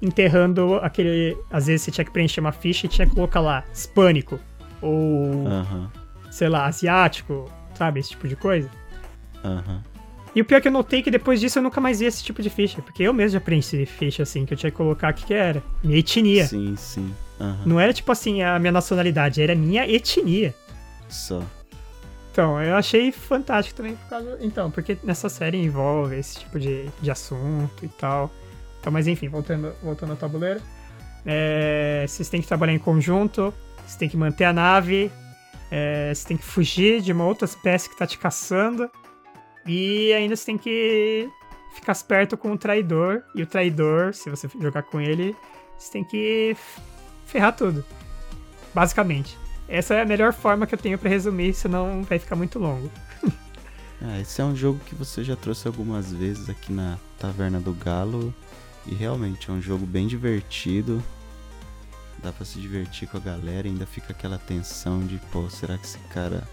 enterrando 0.00 0.76
aquele. 0.76 1.36
Às 1.50 1.66
vezes 1.66 1.82
você 1.82 1.90
tinha 1.90 2.04
que 2.04 2.10
preencher 2.10 2.40
uma 2.40 2.52
ficha 2.52 2.86
e 2.86 2.88
tinha 2.88 3.06
que 3.06 3.14
colocar 3.14 3.40
lá, 3.40 3.64
hispânico. 3.72 4.38
Ou, 4.80 5.48
sei 6.30 6.48
lá, 6.48 6.66
asiático, 6.66 7.50
sabe? 7.74 8.00
Esse 8.00 8.10
tipo 8.10 8.28
de 8.28 8.36
coisa. 8.36 8.70
E 10.34 10.40
o 10.40 10.44
pior 10.44 10.58
é 10.58 10.60
que 10.60 10.68
eu 10.68 10.72
notei 10.72 11.00
que 11.02 11.10
depois 11.10 11.38
disso 11.40 11.58
eu 11.58 11.62
nunca 11.62 11.80
mais 11.80 12.00
vi 12.00 12.06
esse 12.06 12.22
tipo 12.24 12.42
de 12.42 12.50
ficha. 12.50 12.82
Porque 12.82 13.02
eu 13.02 13.12
mesmo 13.12 13.34
já 13.38 13.40
preenchi 13.40 13.86
ficha 13.86 14.22
assim, 14.24 14.44
que 14.44 14.52
eu 14.54 14.58
tinha 14.58 14.70
que 14.70 14.76
colocar 14.76 15.12
o 15.12 15.14
que, 15.14 15.26
que 15.26 15.34
era. 15.34 15.62
Minha 15.82 15.98
etnia. 15.98 16.46
Sim, 16.46 16.74
sim. 16.76 17.14
Não 17.66 17.78
era 17.80 17.92
tipo 17.92 18.10
assim 18.12 18.42
a 18.42 18.58
minha 18.58 18.72
nacionalidade, 18.72 19.40
era 19.42 19.54
minha 19.54 19.88
etnia. 19.88 20.54
Só. 21.08 21.42
Então, 22.34 22.60
eu 22.60 22.74
achei 22.74 23.12
fantástico 23.12 23.76
também 23.76 23.94
por 23.94 24.08
causa. 24.08 24.38
Então, 24.40 24.68
porque 24.68 24.98
nessa 25.04 25.28
série 25.28 25.56
envolve 25.56 26.18
esse 26.18 26.40
tipo 26.40 26.58
de, 26.58 26.90
de 27.00 27.08
assunto 27.08 27.84
e 27.84 27.88
tal. 27.88 28.28
Então, 28.80 28.92
mas 28.92 29.06
enfim, 29.06 29.28
voltando, 29.28 29.72
voltando 29.80 30.10
ao 30.10 30.16
tabuleiro. 30.16 30.60
É, 31.24 32.04
vocês 32.04 32.28
têm 32.28 32.42
que 32.42 32.48
trabalhar 32.48 32.72
em 32.72 32.78
conjunto, 32.78 33.54
vocês 33.76 33.94
têm 33.94 34.08
que 34.08 34.16
manter 34.16 34.46
a 34.46 34.52
nave, 34.52 35.12
é, 35.70 36.12
você 36.12 36.26
tem 36.26 36.36
que 36.36 36.42
fugir 36.44 37.00
de 37.00 37.12
uma 37.12 37.24
outra 37.24 37.44
espécie 37.44 37.88
que 37.88 37.96
tá 37.96 38.04
te 38.04 38.18
caçando. 38.18 38.90
E 39.64 40.12
ainda 40.12 40.34
você 40.34 40.46
tem 40.46 40.58
que 40.58 41.30
ficar 41.76 41.92
esperto 41.92 42.36
com 42.36 42.50
o 42.50 42.58
traidor. 42.58 43.22
E 43.32 43.42
o 43.42 43.46
traidor, 43.46 44.12
se 44.12 44.28
você 44.28 44.48
jogar 44.60 44.82
com 44.82 45.00
ele, 45.00 45.36
você 45.78 45.92
tem 45.92 46.02
que 46.02 46.56
ferrar 47.26 47.54
tudo. 47.54 47.84
Basicamente. 48.74 49.43
Essa 49.68 49.94
é 49.94 50.02
a 50.02 50.06
melhor 50.06 50.32
forma 50.32 50.66
que 50.66 50.74
eu 50.74 50.78
tenho 50.78 50.98
pra 50.98 51.08
resumir, 51.08 51.54
senão 51.54 52.02
vai 52.02 52.18
ficar 52.18 52.36
muito 52.36 52.58
longo. 52.58 52.90
Ah, 54.06 54.20
esse 54.20 54.38
é 54.38 54.44
um 54.44 54.54
jogo 54.54 54.78
que 54.84 54.94
você 54.94 55.24
já 55.24 55.34
trouxe 55.34 55.66
algumas 55.66 56.12
vezes 56.12 56.50
aqui 56.50 56.70
na 56.70 56.98
Taverna 57.18 57.58
do 57.58 57.72
Galo. 57.72 58.34
E 58.84 58.94
realmente 58.94 59.48
é 59.48 59.52
um 59.52 59.62
jogo 59.62 59.86
bem 59.86 60.06
divertido. 60.06 61.02
Dá 62.22 62.30
pra 62.30 62.44
se 62.44 62.58
divertir 62.58 63.08
com 63.08 63.16
a 63.16 63.20
galera. 63.20 63.66
Ainda 63.66 63.86
fica 63.86 64.12
aquela 64.12 64.36
tensão 64.36 65.00
de, 65.06 65.16
pô, 65.32 65.48
será 65.48 65.78
que 65.78 65.86
esse 65.86 65.98
cara 66.12 66.46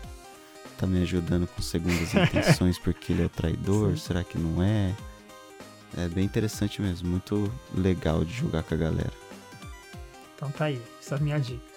tá 0.78 0.88
me 0.88 1.02
ajudando 1.02 1.46
com 1.46 1.62
segundas 1.62 2.14
intenções 2.16 2.80
porque 2.80 3.12
ele 3.12 3.26
é 3.26 3.28
traidor? 3.28 3.92
Sim. 3.92 3.98
Será 3.98 4.24
que 4.24 4.38
não 4.38 4.64
é? 4.64 4.96
É 5.98 6.08
bem 6.08 6.24
interessante 6.24 6.82
mesmo. 6.82 7.10
Muito 7.10 7.52
legal 7.76 8.24
de 8.24 8.32
jogar 8.34 8.64
com 8.64 8.76
a 8.76 8.78
galera. 8.78 9.14
Então 10.36 10.50
tá 10.52 10.66
aí, 10.66 10.82
essa 11.02 11.16
é 11.16 11.18
a 11.18 11.22
minha 11.22 11.40
dica. 11.40 11.71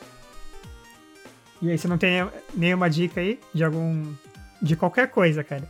E 1.63 1.71
aí, 1.71 1.79
você 1.79 1.89
não 1.89 1.97
tem 1.99 2.29
nenhuma 2.55 2.89
dica 2.91 3.21
aí 3.21 3.39
de 3.55 3.65
algum. 3.65 4.13
de 4.61 4.77
qualquer 4.77 5.11
coisa, 5.11 5.43
cara? 5.45 5.69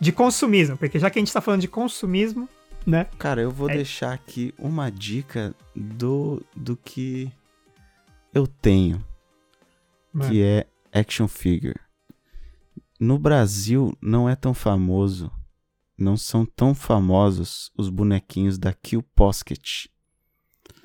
De 0.00 0.12
consumismo, 0.12 0.76
porque 0.76 0.98
já 0.98 1.08
que 1.10 1.18
a 1.18 1.20
gente 1.22 1.32
tá 1.32 1.40
falando 1.40 1.60
de 1.62 1.68
consumismo, 1.68 2.48
né? 2.86 3.06
Cara, 3.18 3.40
eu 3.40 3.50
vou 3.50 3.68
É. 3.70 3.74
deixar 3.76 4.12
aqui 4.12 4.54
uma 4.58 4.90
dica 4.90 5.54
do, 5.74 6.42
do 6.54 6.76
que 6.76 7.30
eu 8.34 8.46
tenho. 8.46 9.04
Mano, 10.12 10.30
que 10.30 10.42
é 10.42 10.66
action 10.92 11.26
figure. 11.28 11.74
No 13.00 13.18
Brasil 13.18 13.96
não 14.00 14.28
é 14.28 14.34
tão 14.36 14.54
famoso, 14.54 15.30
não 15.98 16.16
são 16.16 16.44
tão 16.46 16.74
famosos 16.74 17.70
os 17.76 17.88
bonequinhos 17.90 18.56
da 18.58 18.72
Kill 18.72 19.02
Posket. 19.02 19.88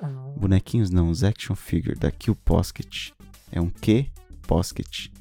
ah, 0.00 0.06
Bonequinhos 0.36 0.90
não, 0.90 1.08
os 1.08 1.22
action 1.24 1.54
figure 1.54 1.98
da 1.98 2.10
Kill 2.10 2.34
Posket. 2.34 3.14
É 3.52 3.60
um 3.60 3.70
Q 3.70 4.06
Posket. 4.46 5.12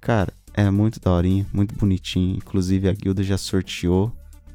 Cara, 0.00 0.32
é 0.54 0.70
muito 0.70 1.00
daorinho, 1.00 1.46
muito 1.52 1.74
bonitinho. 1.74 2.36
Inclusive 2.36 2.88
a 2.88 2.92
guilda 2.92 3.22
já 3.22 3.38
sorteou 3.38 4.12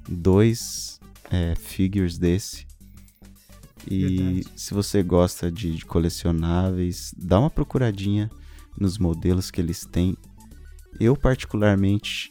dois 0.08 1.00
é, 1.32 1.56
figures 1.56 2.18
desse. 2.18 2.66
E 3.90 4.18
Verdade. 4.18 4.48
se 4.56 4.74
você 4.74 5.04
gosta 5.04 5.52
de, 5.52 5.76
de 5.76 5.86
colecionáveis, 5.86 7.14
dá 7.18 7.40
uma 7.40 7.50
procuradinha 7.50 8.30
nos 8.78 8.98
modelos 8.98 9.52
que 9.52 9.60
eles 9.60 9.86
têm. 9.86 10.16
Eu, 11.00 11.16
particularmente, 11.18 12.30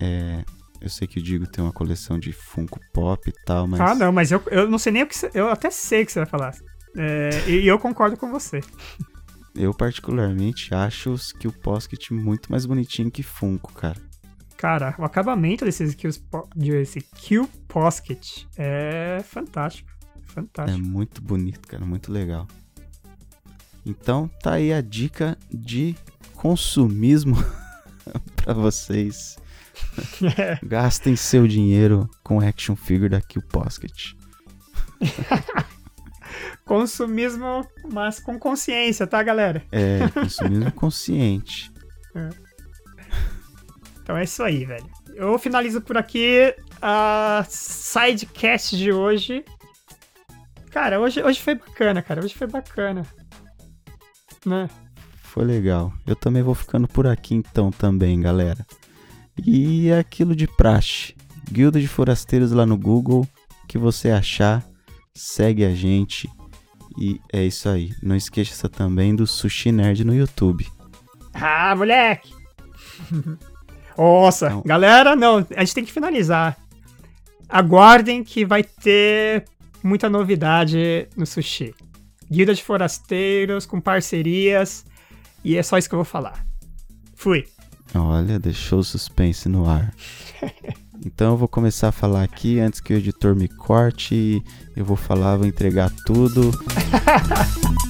é, 0.00 0.44
eu 0.80 0.88
sei 0.88 1.06
que 1.06 1.18
o 1.18 1.22
Digo 1.22 1.46
tem 1.46 1.62
uma 1.62 1.72
coleção 1.72 2.18
de 2.18 2.32
Funko 2.32 2.80
Pop 2.92 3.28
e 3.28 3.44
tal, 3.44 3.66
mas 3.66 3.80
Ah, 3.80 3.94
não, 3.94 4.12
mas 4.12 4.30
eu, 4.30 4.42
eu 4.50 4.68
não 4.68 4.78
sei 4.78 4.92
nem 4.92 5.02
o 5.02 5.06
que 5.06 5.14
Eu 5.34 5.48
até 5.48 5.70
sei 5.70 6.02
o 6.02 6.06
que 6.06 6.12
você 6.12 6.20
vai 6.20 6.28
falar. 6.28 6.54
É, 6.96 7.30
e 7.48 7.66
eu 7.66 7.78
concordo 7.78 8.16
com 8.16 8.30
você. 8.30 8.60
Eu, 9.54 9.72
particularmente, 9.72 10.74
acho 10.74 11.10
os 11.10 11.32
que 11.32 11.46
o 11.46 11.52
Posket 11.52 12.12
muito 12.12 12.50
mais 12.50 12.66
bonitinho 12.66 13.10
que 13.10 13.22
Funko, 13.22 13.72
cara. 13.72 14.00
Cara, 14.56 14.94
o 14.98 15.04
acabamento 15.04 15.64
desses 15.64 15.94
Kills 15.94 16.22
desse 16.56 17.00
Kill 17.00 17.46
Posket 17.68 18.46
é 18.56 19.22
fantástico. 19.24 19.90
É 20.16 20.32
Fantástico. 20.34 20.84
muito 20.84 21.22
bonito, 21.22 21.68
cara, 21.68 21.84
muito 21.84 22.10
legal. 22.10 22.48
Então, 23.86 24.28
tá 24.42 24.54
aí 24.54 24.72
a 24.72 24.80
dica 24.80 25.36
de 25.48 25.94
consumismo 26.34 27.36
pra 28.36 28.52
vocês. 28.54 29.36
Gastem 30.62 31.14
seu 31.14 31.46
dinheiro 31.46 32.08
com 32.22 32.40
action 32.40 32.74
figure 32.74 33.10
da 33.10 33.20
Kill 33.20 33.42
Posket. 33.42 34.16
Consumismo, 36.64 37.66
mas 37.92 38.20
com 38.20 38.38
consciência, 38.38 39.06
tá, 39.06 39.22
galera? 39.22 39.62
É, 39.70 40.08
consumismo 40.08 40.72
consciente. 40.72 41.72
Então 44.02 44.16
é 44.16 44.24
isso 44.24 44.42
aí, 44.42 44.64
velho. 44.64 44.88
Eu 45.14 45.38
finalizo 45.38 45.80
por 45.80 45.96
aqui 45.96 46.54
a 46.80 47.44
sidecast 47.48 48.76
de 48.76 48.92
hoje. 48.92 49.44
Cara, 50.70 51.00
hoje, 51.00 51.22
hoje 51.22 51.40
foi 51.40 51.54
bacana, 51.54 52.02
cara. 52.02 52.22
Hoje 52.22 52.34
foi 52.34 52.46
bacana. 52.46 53.06
Né? 54.44 54.68
Foi 55.22 55.44
legal. 55.44 55.92
Eu 56.06 56.14
também 56.14 56.42
vou 56.42 56.54
ficando 56.54 56.86
por 56.86 57.06
aqui 57.06 57.34
então 57.34 57.70
também, 57.70 58.20
galera. 58.20 58.66
E 59.46 59.88
é 59.88 59.98
aquilo 59.98 60.36
de 60.36 60.46
praxe. 60.46 61.14
Guilda 61.50 61.80
de 61.80 61.88
Forasteiros 61.88 62.52
lá 62.52 62.66
no 62.66 62.76
Google. 62.76 63.26
O 63.62 63.66
que 63.66 63.78
você 63.78 64.10
achar, 64.10 64.64
segue 65.16 65.64
a 65.64 65.74
gente. 65.74 66.28
E 66.98 67.20
é 67.32 67.44
isso 67.44 67.68
aí. 67.68 67.92
Não 68.02 68.16
esqueça 68.16 68.68
também 68.68 69.14
do 69.14 69.26
Sushi 69.26 69.72
Nerd 69.72 70.04
no 70.04 70.14
YouTube. 70.14 70.66
Ah, 71.32 71.74
moleque! 71.76 72.32
Nossa, 73.96 74.60
galera, 74.64 75.14
não, 75.14 75.46
a 75.56 75.60
gente 75.60 75.74
tem 75.74 75.84
que 75.84 75.92
finalizar. 75.92 76.56
Aguardem 77.48 78.24
que 78.24 78.44
vai 78.44 78.64
ter 78.64 79.44
muita 79.82 80.10
novidade 80.10 81.08
no 81.16 81.24
sushi. 81.24 81.72
Guilda 82.28 82.54
de 82.54 82.64
Forasteiros, 82.64 83.66
com 83.66 83.80
parcerias, 83.80 84.84
e 85.44 85.56
é 85.56 85.62
só 85.62 85.78
isso 85.78 85.88
que 85.88 85.94
eu 85.94 85.98
vou 85.98 86.04
falar. 86.04 86.44
Fui. 87.14 87.46
Olha, 87.94 88.38
deixou 88.40 88.80
o 88.80 88.84
suspense 88.84 89.48
no 89.48 89.68
ar. 89.68 89.94
Então 91.04 91.32
eu 91.32 91.36
vou 91.36 91.48
começar 91.48 91.88
a 91.88 91.92
falar 91.92 92.22
aqui 92.22 92.58
antes 92.58 92.80
que 92.80 92.94
o 92.94 92.96
editor 92.96 93.34
me 93.34 93.48
corte. 93.48 94.42
Eu 94.74 94.84
vou 94.84 94.96
falar, 94.96 95.36
vou 95.36 95.46
entregar 95.46 95.90
tudo. 96.06 96.50